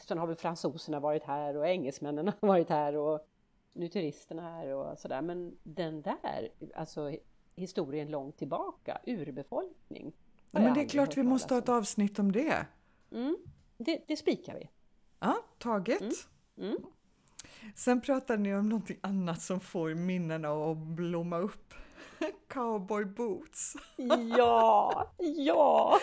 sen 0.00 0.18
har 0.18 0.26
väl 0.26 0.36
fransoserna 0.36 1.00
varit 1.00 1.24
här 1.24 1.56
och 1.56 1.66
engelsmännen 1.66 2.32
har 2.40 2.48
varit 2.48 2.68
här 2.68 2.96
och 2.96 3.26
nu 3.72 3.88
turisterna 3.88 4.42
här 4.42 4.68
och 4.68 4.98
sådär. 4.98 5.22
Men 5.22 5.58
den 5.62 6.02
där, 6.02 6.48
alltså 6.74 7.12
historien 7.56 8.10
långt 8.10 8.36
tillbaka, 8.36 8.98
urbefolkning. 9.06 10.12
Ja, 10.50 10.60
men 10.60 10.74
det 10.74 10.80
är 10.80 10.88
klart 10.88 11.16
vi 11.16 11.22
måste 11.22 11.54
ha 11.54 11.58
ett 11.58 11.68
avsnitt 11.68 12.18
om 12.18 12.32
det. 12.32 12.66
Mm, 13.10 13.36
det, 13.78 14.04
det 14.06 14.16
spikar 14.16 14.54
vi. 14.54 14.68
Ja, 15.20 15.36
taget. 15.58 16.00
Mm. 16.00 16.12
Mm. 16.58 16.76
Sen 17.74 18.00
pratade 18.00 18.42
ni 18.42 18.54
om 18.54 18.68
någonting 18.68 18.98
annat 19.00 19.42
som 19.42 19.60
får 19.60 19.94
minnena 19.94 20.48
att 20.48 20.76
blomma 20.76 21.38
upp. 21.38 21.74
Cowboy 22.48 23.04
boots. 23.04 23.76
Ja, 24.36 25.12
ja! 25.18 25.98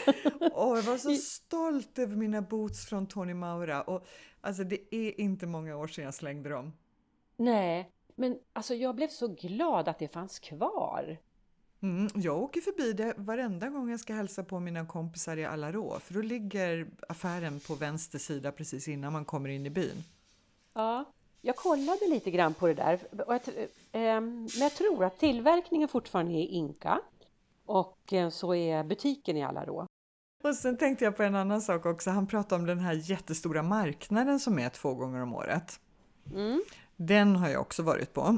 Och 0.53 0.77
jag 0.77 0.83
var 0.83 0.97
så 0.97 1.15
stolt 1.15 1.99
över 1.99 2.15
mina 2.15 2.41
boots 2.41 2.85
från 2.85 3.07
Tony 3.07 3.33
Maura. 3.33 3.81
Och 3.81 4.05
alltså 4.41 4.63
det 4.63 4.95
är 4.95 5.21
inte 5.21 5.47
många 5.47 5.77
år 5.77 5.87
sedan 5.87 6.03
jag 6.03 6.13
slängde 6.13 6.49
dem. 6.49 6.73
Nej, 7.37 7.91
men 8.15 8.39
alltså 8.53 8.75
jag 8.75 8.95
blev 8.95 9.07
så 9.07 9.27
glad 9.27 9.87
att 9.87 9.99
det 9.99 10.07
fanns 10.07 10.39
kvar. 10.39 11.17
Mm, 11.83 12.09
jag 12.15 12.37
åker 12.37 12.61
förbi 12.61 12.93
det 12.93 13.13
varenda 13.17 13.69
gång 13.69 13.89
jag 13.89 13.99
ska 13.99 14.13
hälsa 14.13 14.43
på 14.43 14.59
mina 14.59 14.85
kompisar 14.85 15.37
i 15.37 15.45
Alarå, 15.45 15.99
för 15.99 16.13
då 16.13 16.21
ligger 16.21 16.87
affären 17.07 17.59
på 17.59 17.75
vänster 17.75 18.19
sida 18.19 18.51
precis 18.51 18.87
innan 18.87 19.13
man 19.13 19.25
kommer 19.25 19.49
in 19.49 19.65
i 19.65 19.69
byn. 19.69 20.03
Ja, 20.73 21.05
jag 21.41 21.55
kollade 21.55 22.07
lite 22.09 22.31
grann 22.31 22.53
på 22.53 22.67
det 22.67 22.73
där, 22.73 22.99
och 23.27 23.33
jag, 23.33 23.41
eh, 23.91 24.21
men 24.21 24.49
jag 24.55 24.73
tror 24.73 25.05
att 25.05 25.19
tillverkningen 25.19 25.87
fortfarande 25.87 26.33
är 26.33 26.47
Inka 26.47 27.01
och 27.65 28.13
eh, 28.13 28.29
så 28.29 28.55
är 28.55 28.83
butiken 28.83 29.37
i 29.37 29.43
Alarå. 29.43 29.87
Och 30.43 30.55
sen 30.55 30.77
tänkte 30.77 31.05
jag 31.05 31.17
på 31.17 31.23
en 31.23 31.35
annan 31.35 31.61
sak 31.61 31.85
också. 31.85 32.09
Han 32.09 32.27
pratade 32.27 32.61
om 32.61 32.67
den 32.67 32.79
här 32.79 32.93
jättestora 32.93 33.63
marknaden 33.63 34.39
som 34.39 34.59
är 34.59 34.69
två 34.69 34.93
gånger 34.93 35.21
om 35.21 35.33
året. 35.33 35.79
Mm. 36.33 36.61
Den 36.95 37.35
har 37.35 37.49
jag 37.49 37.61
också 37.61 37.83
varit 37.83 38.13
på. 38.13 38.37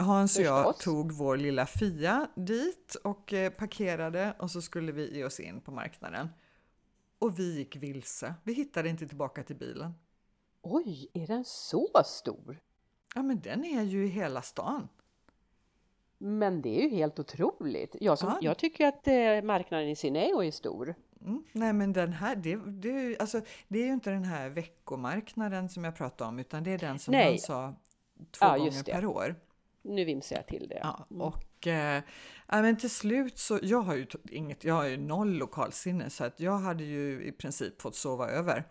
Hans 0.00 0.38
och 0.38 0.44
jag 0.44 0.78
tog 0.78 1.12
vår 1.12 1.36
lilla 1.36 1.66
Fia 1.66 2.28
dit 2.34 2.94
och 3.04 3.32
eh, 3.32 3.52
parkerade 3.52 4.34
och 4.38 4.50
så 4.50 4.62
skulle 4.62 4.92
vi 4.92 5.16
ge 5.16 5.24
oss 5.24 5.40
in 5.40 5.60
på 5.60 5.70
marknaden. 5.70 6.28
Och 7.18 7.38
vi 7.38 7.56
gick 7.56 7.76
vilse. 7.76 8.34
Vi 8.44 8.52
hittade 8.52 8.88
inte 8.88 9.06
tillbaka 9.06 9.42
till 9.42 9.56
bilen. 9.56 9.94
Oj, 10.62 11.10
är 11.14 11.26
den 11.26 11.44
så 11.44 11.88
stor? 12.04 12.60
Ja, 13.14 13.22
men 13.22 13.40
den 13.40 13.64
är 13.64 13.82
ju 13.82 14.04
i 14.04 14.08
hela 14.08 14.42
stan. 14.42 14.88
Men 16.18 16.62
det 16.62 16.78
är 16.78 16.82
ju 16.82 16.88
helt 16.88 17.18
otroligt. 17.18 17.96
Jag, 18.00 18.18
som, 18.18 18.28
ja. 18.28 18.38
jag 18.40 18.58
tycker 18.58 18.86
att 18.86 19.06
eh, 19.06 19.42
marknaden 19.42 19.88
i 19.88 19.96
Sineo 19.96 20.44
är 20.44 20.50
stor. 20.50 20.94
Mm, 21.20 21.44
nej, 21.52 21.72
men 21.72 21.92
den 21.92 22.12
här, 22.12 22.36
det, 22.36 22.56
det, 22.56 23.18
alltså, 23.18 23.40
det 23.68 23.78
är 23.78 23.86
ju 23.86 23.92
inte 23.92 24.10
den 24.10 24.24
här 24.24 24.48
veckomarknaden 24.48 25.68
som 25.68 25.84
jag 25.84 25.96
pratade 25.96 26.28
om, 26.28 26.38
utan 26.38 26.64
det 26.64 26.70
är 26.70 26.78
den 26.78 26.98
som 26.98 27.12
nej. 27.12 27.28
han 27.28 27.38
sa 27.38 27.74
två 28.30 28.46
ja, 28.46 28.56
gånger 28.58 28.82
per 28.82 29.06
år. 29.06 29.36
Nu 29.82 30.04
vimsar 30.04 30.36
jag 30.36 30.46
till 30.46 30.68
det. 30.68 30.80
Ja, 30.82 31.06
mm. 31.10 31.22
och 31.22 31.66
äh, 31.66 32.02
men 32.48 32.76
till 32.76 32.90
slut 32.90 33.38
så, 33.38 33.58
jag 33.62 33.80
har 33.80 33.94
ju 33.94 34.06
inget, 34.30 34.64
jag 34.64 34.74
har 34.74 34.84
ju 34.84 34.96
noll 34.96 35.32
lokalsinne 35.32 36.10
så 36.10 36.24
att 36.24 36.40
jag 36.40 36.58
hade 36.58 36.84
ju 36.84 37.24
i 37.24 37.32
princip 37.32 37.82
fått 37.82 37.96
sova 37.96 38.28
över 38.28 38.64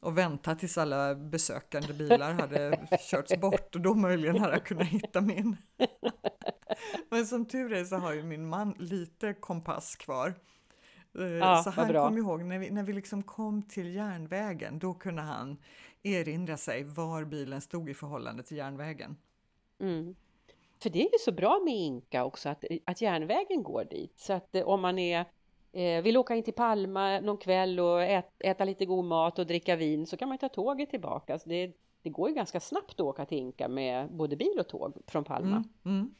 och 0.00 0.18
vänta 0.18 0.54
tills 0.54 0.78
alla 0.78 1.14
besökande 1.14 1.92
bilar 1.92 2.32
hade 2.32 2.86
körts 3.10 3.36
bort 3.36 3.74
och 3.74 3.80
då 3.80 3.94
möjligen 3.94 4.38
hade 4.38 4.52
jag 4.52 4.64
kunnat 4.64 4.86
hitta 4.86 5.20
min. 5.20 5.56
Men 7.10 7.26
som 7.26 7.44
tur 7.44 7.72
är 7.72 7.84
så 7.84 7.96
har 7.96 8.12
ju 8.12 8.22
min 8.22 8.48
man 8.48 8.74
lite 8.78 9.34
kompass 9.34 9.96
kvar. 9.96 10.34
Eh, 11.18 11.24
ja, 11.24 11.62
så 11.62 11.70
han 11.70 11.92
kom 11.92 12.18
ihåg 12.18 12.44
när 12.44 12.58
vi, 12.58 12.70
när 12.70 12.82
vi 12.82 12.92
liksom 12.92 13.22
kom 13.22 13.62
till 13.62 13.94
järnvägen, 13.94 14.78
då 14.78 14.94
kunde 14.94 15.22
han 15.22 15.56
erinra 16.02 16.56
sig 16.56 16.84
var 16.84 17.24
bilen 17.24 17.60
stod 17.60 17.90
i 17.90 17.94
förhållande 17.94 18.42
till 18.42 18.56
järnvägen. 18.56 19.16
Mm. 19.80 20.14
För 20.82 20.90
det 20.90 20.98
är 20.98 21.12
ju 21.12 21.18
så 21.20 21.32
bra 21.32 21.60
med 21.64 21.74
Inka 21.74 22.24
också 22.24 22.48
att, 22.48 22.64
att 22.84 23.00
järnvägen 23.00 23.62
går 23.62 23.84
dit. 23.84 24.18
Så 24.18 24.32
att 24.32 24.54
eh, 24.54 24.68
om 24.68 24.80
man 24.80 24.98
är, 24.98 25.24
eh, 25.72 26.02
vill 26.02 26.16
åka 26.16 26.36
in 26.36 26.44
till 26.44 26.54
Palma 26.54 27.20
någon 27.20 27.38
kväll 27.38 27.80
och 27.80 28.02
ät, 28.02 28.32
äta 28.38 28.64
lite 28.64 28.86
god 28.86 29.04
mat 29.04 29.38
och 29.38 29.46
dricka 29.46 29.76
vin 29.76 30.06
så 30.06 30.16
kan 30.16 30.28
man 30.28 30.38
ta 30.38 30.48
tåget 30.48 30.90
tillbaka. 30.90 31.38
Så 31.38 31.48
det, 31.48 31.72
det 32.02 32.10
går 32.10 32.28
ju 32.28 32.34
ganska 32.34 32.60
snabbt 32.60 32.92
att 32.92 33.00
åka 33.00 33.24
till 33.24 33.38
Inka 33.38 33.68
med 33.68 34.12
både 34.12 34.36
bil 34.36 34.56
och 34.58 34.68
tåg 34.68 34.96
från 35.06 35.24
Palma. 35.24 35.56
Mm, 35.56 35.98
mm. 35.98 36.14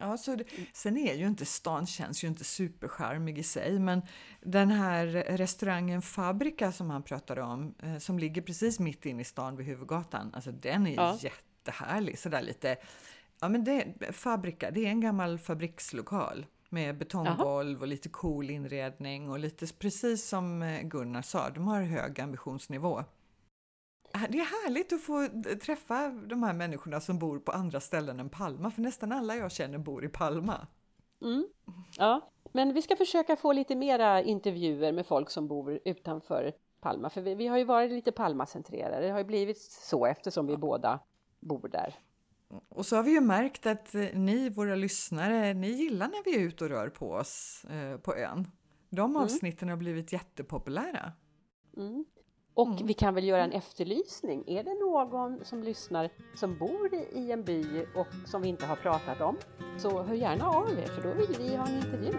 Ja, 0.00 0.16
så 0.16 0.34
det, 0.34 0.44
sen 0.72 0.96
är 0.96 1.14
ju 1.14 1.26
inte 1.26 1.46
stan 1.46 1.86
känns 1.86 2.24
ju 2.24 2.28
inte 2.28 2.44
supercharmig 2.44 3.38
i 3.38 3.42
sig, 3.42 3.78
men 3.78 4.02
den 4.40 4.70
här 4.70 5.06
restaurangen 5.28 6.02
Fabrika 6.02 6.72
som 6.72 6.90
han 6.90 7.02
pratade 7.02 7.42
om, 7.42 7.74
eh, 7.82 7.98
som 7.98 8.18
ligger 8.18 8.42
precis 8.42 8.80
mitt 8.80 9.06
inne 9.06 9.22
i 9.22 9.24
stan 9.24 9.56
vid 9.56 9.66
huvudgatan, 9.66 10.30
alltså 10.34 10.52
den 10.52 10.86
är 10.86 10.94
ja. 10.94 11.18
jättehärlig, 11.20 12.18
sådär 12.18 12.42
lite 12.42 12.76
Ja, 13.40 13.48
men 13.48 13.64
det, 13.64 13.94
Fabrika, 14.12 14.70
det 14.70 14.86
är 14.86 14.88
en 14.88 15.00
gammal 15.00 15.38
fabrikslokal 15.38 16.46
med 16.68 16.98
betonggolv 16.98 17.80
och 17.80 17.88
lite 17.88 18.08
cool 18.08 18.50
inredning 18.50 19.30
och 19.30 19.38
lite 19.38 19.66
precis 19.78 20.28
som 20.28 20.62
eh, 20.62 20.82
Gunnar 20.82 21.22
sa, 21.22 21.50
de 21.50 21.68
har 21.68 21.82
hög 21.82 22.20
ambitionsnivå. 22.20 23.04
Det 24.28 24.38
är 24.38 24.64
härligt 24.64 24.92
att 24.92 25.02
få 25.02 25.28
träffa 25.62 26.08
de 26.08 26.42
här 26.42 26.52
människorna 26.52 27.00
som 27.00 27.18
bor 27.18 27.38
på 27.38 27.52
andra 27.52 27.80
ställen 27.80 28.20
än 28.20 28.28
Palma, 28.28 28.70
för 28.70 28.82
nästan 28.82 29.12
alla 29.12 29.36
jag 29.36 29.52
känner 29.52 29.78
bor 29.78 30.04
i 30.04 30.08
Palma. 30.08 30.66
Mm. 31.22 31.46
Ja, 31.98 32.30
men 32.52 32.74
vi 32.74 32.82
ska 32.82 32.96
försöka 32.96 33.36
få 33.36 33.52
lite 33.52 33.76
mera 33.76 34.22
intervjuer 34.22 34.92
med 34.92 35.06
folk 35.06 35.30
som 35.30 35.48
bor 35.48 35.80
utanför 35.84 36.52
Palma, 36.80 37.10
för 37.10 37.20
vi, 37.20 37.34
vi 37.34 37.46
har 37.46 37.58
ju 37.58 37.64
varit 37.64 37.92
lite 37.92 38.12
Palma-centrerade. 38.12 39.06
Det 39.06 39.10
har 39.10 39.18
ju 39.18 39.24
blivit 39.24 39.58
så 39.60 40.06
eftersom 40.06 40.46
vi 40.46 40.56
båda 40.56 41.00
bor 41.40 41.68
där. 41.68 41.94
Och 42.68 42.86
så 42.86 42.96
har 42.96 43.02
vi 43.02 43.10
ju 43.10 43.20
märkt 43.20 43.66
att 43.66 43.94
eh, 43.94 44.06
ni, 44.14 44.50
våra 44.50 44.74
lyssnare, 44.74 45.54
ni 45.54 45.68
gillar 45.68 46.08
när 46.08 46.24
vi 46.24 46.36
är 46.36 46.40
ute 46.40 46.64
och 46.64 46.70
rör 46.70 46.88
på 46.88 47.12
oss 47.12 47.64
eh, 47.64 47.96
på 47.96 48.14
ön. 48.14 48.46
De 48.90 49.10
mm. 49.10 49.22
avsnitten 49.22 49.68
har 49.68 49.76
blivit 49.76 50.12
jättepopulära. 50.12 51.12
Mm. 51.76 52.04
Och 52.54 52.66
mm. 52.66 52.86
vi 52.86 52.94
kan 52.94 53.14
väl 53.14 53.24
göra 53.24 53.44
en 53.44 53.52
efterlysning. 53.52 54.44
Är 54.46 54.64
det 54.64 54.74
någon 54.74 55.44
som 55.44 55.62
lyssnar 55.62 56.10
som 56.34 56.58
bor 56.58 56.94
i 56.94 57.32
en 57.32 57.44
by 57.44 57.86
och 57.94 58.06
som 58.26 58.42
vi 58.42 58.48
inte 58.48 58.66
har 58.66 58.76
pratat 58.76 59.20
om, 59.20 59.36
så 59.78 60.02
hör 60.02 60.14
gärna 60.14 60.48
av 60.48 60.78
er 60.78 60.86
för 60.86 61.02
då 61.02 61.14
vill 61.14 61.36
vi 61.38 61.56
ha 61.56 61.66
en 61.66 61.76
intervju. 61.76 62.12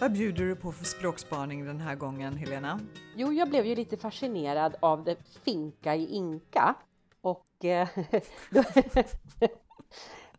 Vad 0.00 0.12
bjuder 0.12 0.44
du 0.44 0.56
på 0.56 0.72
för 0.72 0.84
språkspaning 0.84 1.64
den 1.64 1.80
här 1.80 1.94
gången, 1.94 2.36
Helena? 2.36 2.80
Jo, 3.16 3.32
jag 3.32 3.48
blev 3.48 3.66
ju 3.66 3.74
lite 3.74 3.96
fascinerad 3.96 4.76
av 4.80 5.04
det 5.04 5.16
finka 5.44 5.94
i 5.94 6.06
inka. 6.06 6.74
Och, 7.20 7.64
eh, 7.64 7.88
då, 8.50 8.62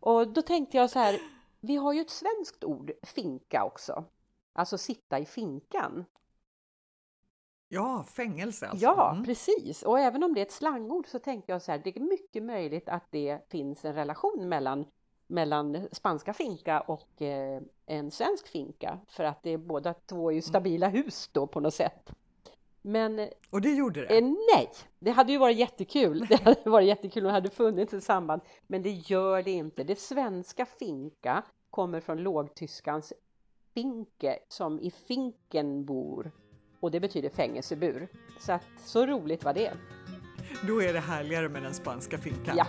och 0.00 0.28
då 0.28 0.42
tänkte 0.42 0.76
jag 0.76 0.90
så 0.90 0.98
här, 0.98 1.20
vi 1.60 1.76
har 1.76 1.92
ju 1.92 2.00
ett 2.00 2.10
svenskt 2.10 2.64
ord, 2.64 2.92
finka 3.02 3.64
också. 3.64 4.04
Alltså 4.52 4.78
sitta 4.78 5.18
i 5.18 5.24
finkan. 5.24 6.04
Ja, 7.68 8.04
fängelse 8.08 8.68
alltså. 8.68 8.84
Ja, 8.84 9.10
mm. 9.10 9.24
precis. 9.24 9.82
Och 9.82 10.00
även 10.00 10.22
om 10.22 10.34
det 10.34 10.40
är 10.40 10.46
ett 10.46 10.52
slangord 10.52 11.06
så 11.06 11.18
tänkte 11.18 11.52
jag 11.52 11.62
så 11.62 11.72
här, 11.72 11.80
det 11.84 11.96
är 11.96 12.00
mycket 12.00 12.42
möjligt 12.42 12.88
att 12.88 13.06
det 13.10 13.50
finns 13.50 13.84
en 13.84 13.94
relation 13.94 14.48
mellan 14.48 14.86
mellan 15.32 15.88
spanska 15.92 16.32
finka 16.32 16.80
och 16.80 17.22
eh, 17.22 17.62
en 17.86 18.10
svensk 18.10 18.48
finka 18.48 18.98
för 19.08 19.24
att 19.24 19.42
det 19.42 19.50
är 19.50 19.58
båda 19.58 19.94
två 19.94 20.30
är 20.30 20.34
ju 20.34 20.42
stabila 20.42 20.88
hus 20.88 21.30
då 21.32 21.46
på 21.46 21.60
något 21.60 21.74
sätt. 21.74 22.12
Men, 22.82 23.28
och 23.50 23.60
det 23.60 23.74
gjorde 23.74 24.00
det? 24.00 24.18
Eh, 24.18 24.24
nej, 24.24 24.70
det 24.98 25.10
hade 25.10 25.32
ju 25.32 25.38
varit 25.38 25.56
jättekul. 25.56 26.26
Det 26.28 26.42
hade 26.42 26.60
varit 26.70 26.88
jättekul 26.88 27.24
om 27.24 27.26
det 27.26 27.32
hade 27.32 27.50
funnits 27.50 27.94
ett 27.94 28.04
samband, 28.04 28.42
men 28.66 28.82
det 28.82 28.90
gör 28.90 29.42
det 29.42 29.50
inte. 29.50 29.84
Det 29.84 29.98
svenska 29.98 30.66
finka 30.66 31.42
kommer 31.70 32.00
från 32.00 32.18
lågtyskans 32.18 33.12
finke 33.74 34.38
som 34.48 34.80
i 34.80 34.90
finken 34.90 35.84
bor 35.84 36.32
och 36.80 36.90
det 36.90 37.00
betyder 37.00 37.28
fängelsebur. 37.28 38.08
Så 38.40 38.52
att 38.52 38.66
så 38.84 39.06
roligt 39.06 39.44
var 39.44 39.54
det. 39.54 39.72
Då 40.66 40.82
är 40.82 40.92
det 40.92 41.00
härligare 41.00 41.48
med 41.48 41.62
den 41.62 41.74
spanska 41.74 42.18
finkan. 42.18 42.56
Ja. 42.56 42.66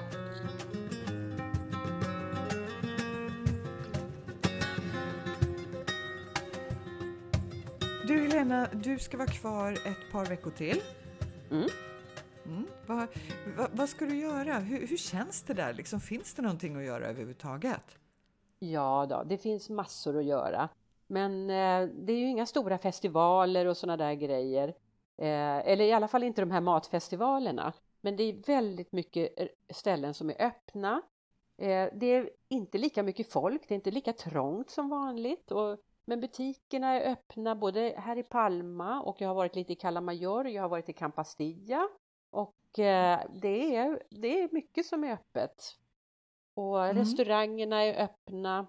Helena, 8.44 8.68
du 8.74 9.00
ska 9.00 9.18
vara 9.18 9.28
kvar 9.28 9.72
ett 9.72 10.12
par 10.12 10.26
veckor 10.26 10.52
till. 10.52 10.82
Mm. 11.52 11.70
Mm. 12.46 12.68
Vad, 12.88 13.08
vad, 13.58 13.70
vad, 13.74 13.90
ska 13.90 14.06
du 14.06 14.16
göra? 14.16 14.60
Hur, 14.60 14.88
hur, 14.88 14.98
känns 14.98 15.44
det 15.44 15.54
där? 15.54 15.74
Liksom, 15.74 16.00
finns 16.00 16.34
det 16.34 16.42
någonting 16.42 16.76
att 16.76 16.84
göra 16.84 17.06
överhuvudtaget? 17.06 17.98
Ja, 18.60 19.06
då, 19.10 19.24
det 19.24 19.38
finns 19.38 19.70
massor 19.70 20.18
att 20.18 20.26
göra. 20.26 20.70
Men 21.08 21.50
eh, 21.50 21.90
det 21.96 22.14
är 22.14 22.18
ju 22.18 22.28
inga 22.28 22.46
stora 22.46 22.78
festivaler 22.78 23.66
och 23.66 23.78
sådana 23.78 23.98
där 23.98 24.14
grejer. 24.14 24.68
Eh, 25.18 25.68
eller 25.68 25.86
i 25.86 25.94
alla 25.94 26.08
fall 26.08 26.24
inte 26.24 26.42
de 26.42 26.52
här 26.52 26.62
matfestivalerna. 26.62 27.74
Men 28.02 28.16
det 28.16 28.24
är 28.24 28.48
väldigt 28.48 28.92
mycket 28.92 29.40
eh, 29.40 29.48
ställen 29.70 30.14
som 30.14 30.30
är 30.30 30.42
öppna. 30.42 31.02
Eh, 31.58 31.88
det 31.94 32.06
är 32.06 32.30
inte 32.48 32.78
lika 32.78 33.04
mycket 33.04 33.32
folk, 33.32 33.68
det 33.68 33.74
är 33.74 33.76
inte 33.76 33.92
lika 33.92 34.14
trångt 34.14 34.70
som 34.70 34.90
vanligt. 34.90 35.52
Och, 35.52 35.78
men 36.06 36.20
butikerna 36.20 36.88
är 36.88 37.12
öppna 37.12 37.56
både 37.56 37.96
här 37.98 38.18
i 38.18 38.24
Palma 38.24 39.02
och 39.02 39.22
jag 39.22 39.28
har 39.28 39.36
varit 39.36 39.56
lite 39.56 39.74
i 39.74 39.76
Calamayor, 39.76 40.48
jag 40.48 40.62
har 40.62 40.70
varit 40.70 40.90
i 40.90 40.94
Campastilla. 40.94 41.90
Och 42.30 42.80
eh, 42.80 43.20
det, 43.42 43.76
är, 43.76 44.04
det 44.10 44.42
är 44.42 44.50
mycket 44.52 44.86
som 44.86 45.04
är 45.04 45.14
öppet. 45.14 45.78
Och 46.54 46.86
mm. 46.86 46.98
restaurangerna 46.98 47.84
är 47.84 48.04
öppna. 48.04 48.68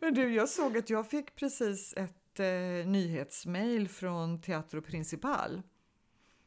Men 0.00 0.14
du, 0.14 0.34
jag 0.34 0.48
såg 0.48 0.78
att 0.78 0.90
jag 0.90 1.10
fick 1.10 1.34
precis 1.34 1.94
ett 1.96 2.40
eh, 2.40 2.88
nyhetsmail 2.90 3.88
från 3.88 4.40
Teatro 4.40 4.82
Principal. 4.82 5.62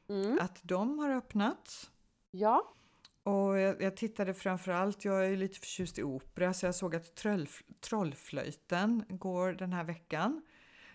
Mm. 0.10 0.40
Att 0.42 0.60
de 0.64 1.00
har 1.00 1.10
öppnat. 1.10 1.92
Ja. 2.32 2.74
Och 3.24 3.58
jag, 3.58 3.82
jag 3.82 3.98
tittade 3.98 4.34
framförallt, 4.34 5.06
jag 5.06 5.26
är 5.26 5.38
lite 5.38 5.60
förtjust 5.60 6.00
i 6.00 6.04
opera, 6.04 6.54
så 6.54 6.66
jag 6.66 6.76
såg 6.76 6.96
att 6.96 7.16
troll, 7.16 7.48
Trollflöjten 7.82 9.04
går 9.10 9.52
den 9.52 9.74
här 9.74 9.84
veckan. 9.84 10.42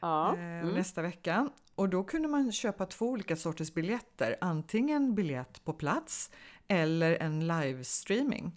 Ja. 0.00 0.34
Eh, 0.34 0.40
mm. 0.42 0.74
Nästa 0.74 1.02
vecka. 1.02 1.50
Och 1.74 1.88
då 1.88 2.04
kunde 2.04 2.28
man 2.28 2.52
köpa 2.52 2.86
två 2.86 3.06
olika 3.06 3.36
sorters 3.36 3.74
biljetter. 3.74 4.36
Antingen 4.40 5.14
biljett 5.14 5.64
på 5.64 5.72
plats 5.72 6.30
eller 6.68 7.22
en 7.22 7.46
livestreaming. 7.46 8.52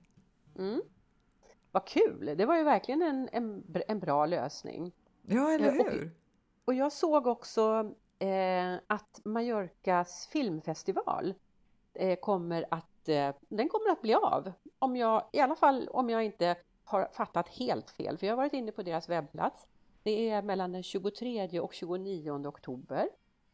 Mm. 0.57 0.81
Vad 1.71 1.87
kul! 1.87 2.33
Det 2.37 2.45
var 2.45 2.57
ju 2.57 2.63
verkligen 2.63 3.01
en, 3.01 3.29
en, 3.31 3.63
en 3.87 3.99
bra 3.99 4.25
lösning. 4.25 4.91
Ja, 5.21 5.51
eller 5.51 5.71
hur? 5.71 6.05
Och, 6.05 6.11
och 6.65 6.73
jag 6.73 6.91
såg 6.91 7.27
också 7.27 7.93
eh, 8.19 8.75
att 8.87 9.21
Mallorcas 9.23 10.27
filmfestival 10.31 11.33
eh, 11.93 12.19
kommer 12.19 12.65
att, 12.71 12.89
eh, 13.09 13.35
den 13.49 13.69
kommer 13.69 13.91
att 13.91 14.01
bli 14.01 14.13
av. 14.13 14.51
Om 14.79 14.95
jag, 14.95 15.23
I 15.31 15.39
alla 15.39 15.55
fall 15.55 15.87
om 15.87 16.09
jag 16.09 16.25
inte 16.25 16.55
har 16.83 17.09
fattat 17.13 17.47
helt 17.49 17.89
fel, 17.89 18.17
för 18.17 18.27
jag 18.27 18.33
har 18.33 18.37
varit 18.37 18.53
inne 18.53 18.71
på 18.71 18.83
deras 18.83 19.09
webbplats. 19.09 19.67
Det 20.03 20.29
är 20.29 20.41
mellan 20.41 20.71
den 20.71 20.83
23 20.83 21.59
och 21.59 21.73
29 21.73 22.47
oktober. 22.47 23.09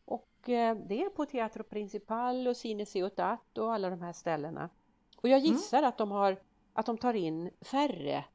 Och 0.06 0.50
eh, 0.50 0.78
det 0.88 1.04
är 1.04 1.10
på 1.10 1.26
Teatro 1.26 1.64
Principal 1.64 2.48
och 2.48 2.58
Cine 2.58 2.86
Ciutat 2.86 3.58
och 3.58 3.74
alla 3.74 3.90
de 3.90 4.02
här 4.02 4.14
ställena. 4.14 4.70
Och 5.18 5.30
jag 5.30 5.40
mm. 5.40 5.52
gissar 5.52 5.78
mm. 5.78 5.88
att 5.88 5.98
de 5.98 6.12
har 6.12 6.38
att 6.74 6.86
de 6.86 6.98
tar 6.98 7.14
in 7.14 7.50
färre 7.62 8.26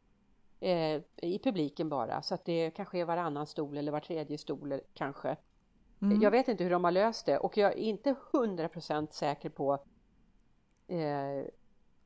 eh, 0.61 1.03
i 1.17 1.41
publiken 1.45 1.89
bara 1.89 2.23
så 2.23 2.35
att 2.35 2.45
det 2.45 2.71
kanske 2.71 2.99
är 2.99 3.05
varannan 3.05 3.47
stol 3.47 3.77
eller 3.77 3.93
var 3.93 4.01
tredje 4.01 4.39
stol 4.39 4.81
kanske. 4.95 5.37
Mm. 6.03 6.21
Jag 6.21 6.31
vet 6.31 6.49
inte 6.49 6.65
hur 6.65 6.71
de 6.71 6.85
har 6.85 6.91
löst 6.91 7.27
det 7.27 7.39
och 7.39 7.57
jag 7.57 7.73
är 7.73 7.77
inte 7.77 8.15
hundra 8.33 8.69
procent 8.69 9.13
säker 9.13 9.51
på 9.51 9.79
eh, 10.89 11.47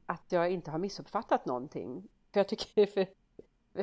att 0.07 0.25
jag 0.29 0.51
inte 0.51 0.71
har 0.71 0.79
missuppfattat 0.79 1.47
någonting. 1.47 2.09
För, 2.33 2.41
jag 2.41 2.49
tycker, 2.49 2.87
för, 2.87 3.07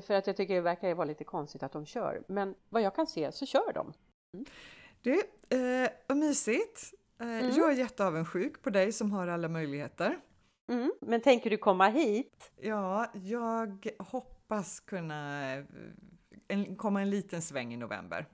för 0.02 0.14
att 0.14 0.28
jag 0.28 0.38
tycker 0.38 0.56
det 0.56 0.62
verkar 0.62 0.94
vara 0.94 1.08
lite 1.08 1.24
konstigt 1.24 1.64
att 1.64 1.72
de 1.72 1.86
kör. 1.86 2.24
Men 2.28 2.56
vad 2.70 2.82
jag 2.82 2.96
kan 2.96 3.08
se 3.08 3.32
så 3.32 3.46
kör 3.46 3.74
de. 3.74 3.94
Mm. 4.34 4.46
Du, 5.02 5.14
eh, 5.58 5.90
vad 6.08 6.18
mysigt! 6.18 6.94
Eh, 7.20 7.28
mm. 7.28 7.56
Jag 7.56 7.72
är 7.72 7.76
jätteavundsjuk 7.76 8.62
på 8.62 8.70
dig 8.70 8.92
som 8.92 9.12
har 9.12 9.28
alla 9.28 9.48
möjligheter. 9.48 10.20
Mm, 10.68 10.92
men 11.02 11.22
tänker 11.22 11.50
du 11.50 11.58
komma 11.58 11.88
hit? 11.88 12.52
Ja, 12.56 13.08
jag 13.14 13.88
hoppas 14.00 14.80
kunna 14.80 15.44
en, 16.48 16.76
komma 16.76 17.02
en 17.02 17.10
liten 17.10 17.42
sväng 17.42 17.74
i 17.74 17.78
november. 17.78 18.26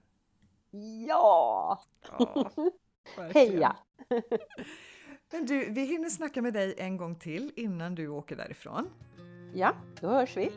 Ja! 1.07 1.81
ja 2.19 2.51
Heja! 3.33 3.75
Men 5.35 5.45
du, 5.45 5.69
vi 5.69 5.85
hinner 5.85 6.09
snacka 6.09 6.41
med 6.41 6.53
dig 6.53 6.75
en 6.77 6.97
gång 6.97 7.15
till 7.15 7.51
innan 7.55 7.95
du 7.95 8.07
åker 8.07 8.35
därifrån. 8.35 8.89
Ja, 9.53 9.75
då 10.01 10.09
hörs 10.09 10.37
vi. 10.37 10.51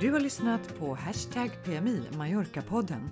Du 0.00 0.10
har 0.10 0.20
lyssnat 0.20 0.78
på 0.78 0.94
Hashtag 0.94 1.50
PMI 1.64 2.02
Mallorca-podden. 2.12 3.08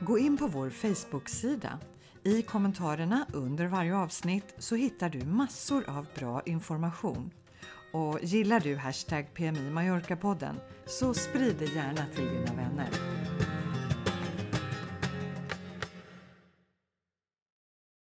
Gå 0.00 0.18
in 0.18 0.36
på 0.36 0.46
vår 0.46 0.70
Facebook-sida 0.70 1.78
i 2.22 2.42
kommentarerna 2.42 3.26
under 3.32 3.66
varje 3.66 3.96
avsnitt 3.96 4.54
så 4.58 4.74
hittar 4.74 5.08
du 5.08 5.24
massor 5.24 5.90
av 5.90 6.06
bra 6.14 6.42
information. 6.46 7.30
Och 7.92 8.18
gillar 8.22 8.60
du 8.60 8.76
hashtag 8.76 9.34
PMI 9.34 9.70
Mallorca-podden 9.70 10.54
så 10.86 11.14
sprid 11.14 11.56
det 11.58 11.74
gärna 11.74 12.06
till 12.14 12.26
dina 12.26 12.54
vänner. 12.54 13.13